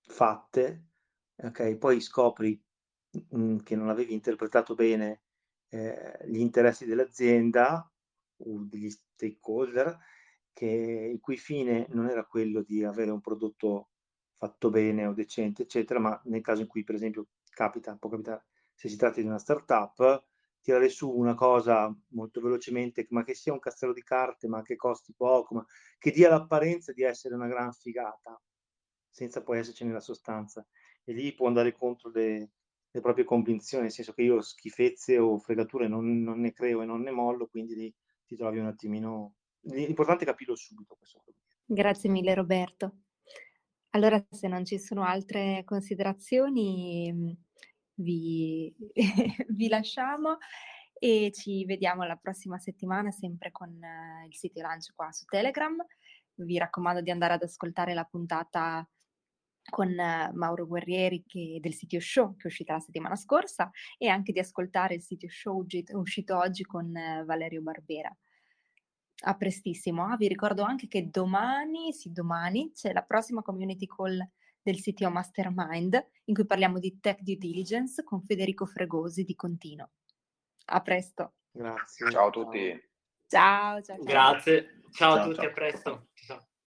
fatte, 0.01 0.85
ok, 1.37 1.77
poi 1.77 2.01
scopri 2.01 2.61
mh, 3.11 3.37
mm, 3.37 3.57
che 3.59 3.75
non 3.75 3.89
avevi 3.89 4.13
interpretato 4.13 4.75
bene 4.75 5.21
eh, 5.75 6.19
gli 6.27 6.39
interessi 6.39 6.85
dell'azienda 6.85 7.91
o 8.37 8.63
degli 8.63 8.89
stakeholder 8.89 9.97
che, 10.53 11.09
il 11.13 11.19
cui 11.19 11.37
fine 11.37 11.87
non 11.89 12.07
era 12.07 12.25
quello 12.25 12.61
di 12.61 12.83
avere 12.83 13.11
un 13.11 13.19
prodotto 13.19 13.89
fatto 14.37 14.69
bene 14.69 15.05
o 15.05 15.13
decente, 15.13 15.63
eccetera, 15.63 15.99
ma 15.99 16.19
nel 16.25 16.41
caso 16.41 16.61
in 16.61 16.67
cui, 16.67 16.83
per 16.83 16.95
esempio, 16.95 17.27
capita, 17.49 17.95
può 17.97 18.09
capitare, 18.09 18.45
se 18.73 18.87
si 18.87 18.95
tratta 18.95 19.19
di 19.19 19.27
una 19.27 19.37
startup, 19.37 20.25
tirare 20.61 20.87
su 20.89 21.09
una 21.09 21.35
cosa 21.35 21.93
molto 22.09 22.39
velocemente, 22.41 23.05
ma 23.09 23.23
che 23.23 23.33
sia 23.35 23.53
un 23.53 23.59
castello 23.59 23.93
di 23.93 24.03
carte, 24.03 24.47
ma 24.47 24.61
che 24.61 24.75
costi 24.77 25.13
poco, 25.13 25.55
ma 25.55 25.65
che 25.97 26.11
dia 26.11 26.29
l'apparenza 26.29 26.93
di 26.93 27.03
essere 27.03 27.35
una 27.35 27.47
gran 27.47 27.73
figata, 27.73 28.41
senza 29.09 29.43
poi 29.43 29.59
esserci 29.59 29.83
nella 29.83 29.99
sostanza. 29.99 30.65
E 31.03 31.13
lì 31.13 31.33
può 31.33 31.47
andare 31.47 31.73
contro 31.73 32.09
le, 32.11 32.51
le 32.95 33.01
proprie 33.01 33.25
convinzioni, 33.25 33.83
nel 33.83 33.91
senso 33.91 34.13
che 34.13 34.21
io 34.21 34.41
schifezze 34.41 35.17
o 35.17 35.37
fregature 35.37 35.87
non, 35.87 36.23
non 36.23 36.39
ne 36.39 36.53
creo 36.53 36.81
e 36.81 36.85
non 36.85 37.01
ne 37.01 37.11
mollo, 37.11 37.47
quindi 37.47 37.93
ti 38.25 38.35
trovi 38.35 38.59
un 38.59 38.67
attimino 38.67 39.35
l'importante 39.65 40.23
è 40.23 40.27
capirlo 40.27 40.55
subito 40.55 40.95
questo. 40.97 41.23
Grazie 41.65 42.09
mille 42.09 42.33
Roberto. 42.33 42.99
Allora, 43.91 44.23
se 44.29 44.47
non 44.47 44.65
ci 44.65 44.77
sono 44.77 45.03
altre 45.03 45.63
considerazioni, 45.65 47.11
mm, 47.11 47.29
vi, 47.95 48.73
vi 49.49 49.67
lasciamo 49.67 50.37
e 50.93 51.31
ci 51.33 51.65
vediamo 51.65 52.03
la 52.03 52.15
prossima 52.15 52.57
settimana 52.57 53.11
sempre 53.11 53.51
con 53.51 53.69
uh, 53.69 54.25
il 54.25 54.35
sito 54.35 54.61
Lunch 54.61 54.93
qua 54.95 55.11
su 55.11 55.25
Telegram. 55.25 55.75
Vi 56.35 56.57
raccomando 56.57 57.01
di 57.01 57.11
andare 57.11 57.33
ad 57.33 57.43
ascoltare 57.43 57.93
la 57.93 58.03
puntata 58.03 58.87
con 59.69 59.89
uh, 59.89 60.35
Mauro 60.35 60.67
Guerrieri 60.67 61.23
che, 61.25 61.57
del 61.59 61.73
sito 61.73 61.99
show 61.99 62.35
che 62.35 62.43
è 62.43 62.47
uscita 62.47 62.73
la 62.73 62.79
settimana 62.79 63.15
scorsa 63.15 63.69
e 63.97 64.07
anche 64.07 64.31
di 64.31 64.39
ascoltare 64.39 64.95
il 64.95 65.01
sito 65.01 65.27
show 65.29 65.65
uscito, 65.93 66.37
oggi 66.37 66.63
con 66.63 66.85
uh, 66.85 67.25
Valerio 67.25 67.61
Barbera. 67.61 68.15
A 69.27 69.35
prestissimo. 69.35 70.05
Ah, 70.05 70.17
vi 70.17 70.27
ricordo 70.27 70.63
anche 70.63 70.87
che 70.87 71.09
domani, 71.09 71.93
sì, 71.93 72.11
domani 72.11 72.71
c'è 72.73 72.91
la 72.91 73.01
prossima 73.01 73.41
community 73.41 73.87
call 73.87 74.19
del 74.61 74.81
CTO 74.81 75.09
Mastermind 75.09 76.07
in 76.25 76.33
cui 76.33 76.45
parliamo 76.45 76.79
di 76.79 76.99
tech 76.99 77.21
due 77.21 77.37
diligence 77.37 78.03
con 78.03 78.21
Federico 78.23 78.65
Fregosi 78.65 79.23
di 79.23 79.35
Contino. 79.35 79.91
A 80.65 80.81
presto. 80.81 81.35
Grazie. 81.51 82.09
Ciao 82.09 82.27
a 82.27 82.31
tutti. 82.31 82.89
Ciao, 83.27 83.81
ciao. 83.81 83.95
ciao. 83.95 84.05
Grazie. 84.05 84.81
Ciao, 84.91 84.91
ciao 84.91 85.13
a 85.13 85.23
tutti, 85.23 85.35
ciao. 85.35 85.49
a 85.49 85.53
presto. 85.53 86.07
Ciao. 86.13 86.47